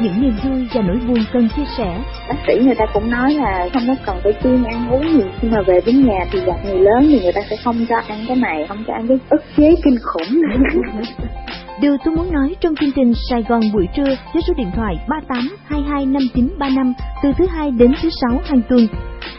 [0.00, 1.98] Những niềm vui và nỗi buồn cần chia sẻ.
[2.28, 5.24] Bác sĩ người ta cũng nói là không có cần phải kiêng ăn uống gì
[5.42, 7.96] nhưng mà về đến nhà thì gặp người lớn thì người ta sẽ không cho
[8.08, 10.42] ăn cái này không cho ăn cái ức chế kinh khủng
[11.80, 14.94] Điều tôi muốn nói trong chương trình Sài Gòn buổi trưa với số điện thoại
[15.68, 18.86] 38225935 từ thứ hai đến thứ sáu hàng tuần,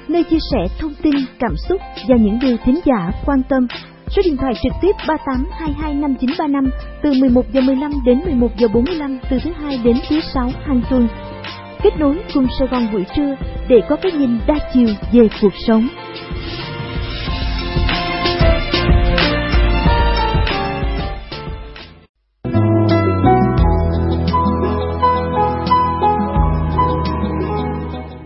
[0.07, 3.67] nơi chia sẻ thông tin, cảm xúc và những điều thính giả quan tâm.
[4.07, 6.69] Số điện thoại trực tiếp 38225935
[7.03, 10.81] từ 11 giờ 15 đến 11 giờ 45 từ thứ hai đến thứ sáu hàng
[10.89, 11.07] tuần.
[11.83, 13.35] Kết nối cùng Sài Gòn buổi trưa
[13.69, 15.87] để có cái nhìn đa chiều về cuộc sống.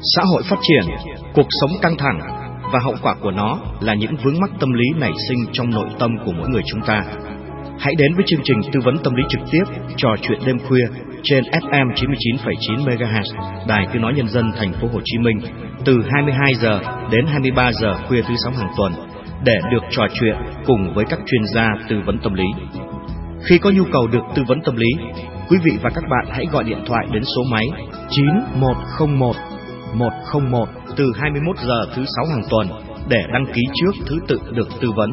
[0.05, 0.95] Xã hội phát triển,
[1.33, 2.19] cuộc sống căng thẳng
[2.73, 5.87] và hậu quả của nó là những vướng mắc tâm lý nảy sinh trong nội
[5.99, 7.03] tâm của mỗi người chúng ta.
[7.79, 9.63] Hãy đến với chương trình tư vấn tâm lý trực tiếp
[9.97, 10.85] trò chuyện đêm khuya
[11.23, 13.23] trên FM 99,9 MHz,
[13.67, 15.39] Đài Tiếng nói nhân dân thành phố Hồ Chí Minh
[15.85, 16.79] từ 22 giờ
[17.11, 18.93] đến 23 giờ khuya thứ sáu hàng tuần
[19.43, 20.35] để được trò chuyện
[20.65, 22.45] cùng với các chuyên gia tư vấn tâm lý.
[23.43, 24.87] Khi có nhu cầu được tư vấn tâm lý,
[25.49, 27.65] quý vị và các bạn hãy gọi điện thoại đến số máy
[28.09, 29.35] 9101
[29.97, 30.67] 101
[30.97, 32.67] từ 21 giờ thứ sáu hàng tuần
[33.07, 35.11] để đăng ký trước thứ tự được tư vấn.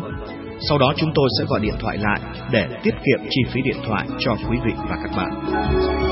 [0.69, 2.21] Sau đó chúng tôi sẽ gọi điện thoại lại
[2.51, 6.12] để tiết kiệm chi phí điện thoại cho quý vị và các bạn.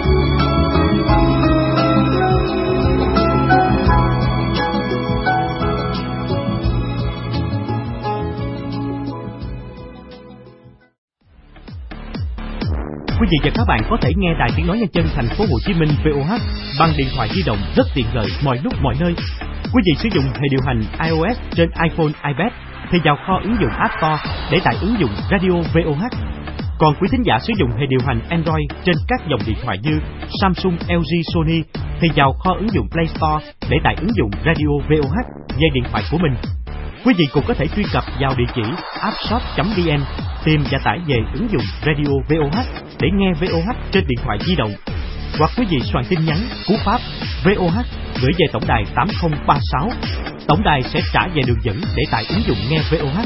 [13.20, 15.44] Quý vị và các bạn có thể nghe đài tiếng nói nhân dân thành phố
[15.50, 16.40] Hồ Chí Minh VOH
[16.78, 19.14] bằng điện thoại di động rất tiện lợi mọi lúc mọi nơi.
[19.72, 22.52] Quý vị sử dụng hệ điều hành iOS trên iPhone, iPad
[22.90, 26.04] thì vào kho ứng dụng App Store để tải ứng dụng Radio VOH.
[26.78, 29.78] Còn quý thính giả sử dụng hệ điều hành Android trên các dòng điện thoại
[29.82, 30.00] như
[30.40, 31.62] Samsung, LG, Sony
[32.00, 35.16] thì vào kho ứng dụng Play Store để tải ứng dụng Radio VOH
[35.60, 36.59] về điện thoại của mình.
[37.04, 38.62] Quý vị cũng có thể truy cập vào địa chỉ
[39.00, 40.00] appshop.vn,
[40.44, 42.64] tìm và tải về ứng dụng Radio VOH
[43.00, 44.70] để nghe VOH trên điện thoại di động.
[45.38, 46.36] Hoặc quý vị soạn tin nhắn
[46.68, 47.00] cú pháp
[47.44, 47.84] VOH
[48.22, 49.90] gửi về tổng đài 8036.
[50.48, 53.24] Tổng đài sẽ trả về đường dẫn để tải ứng dụng nghe VOH.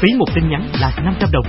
[0.00, 1.46] Phí một tin nhắn là 500 đồng.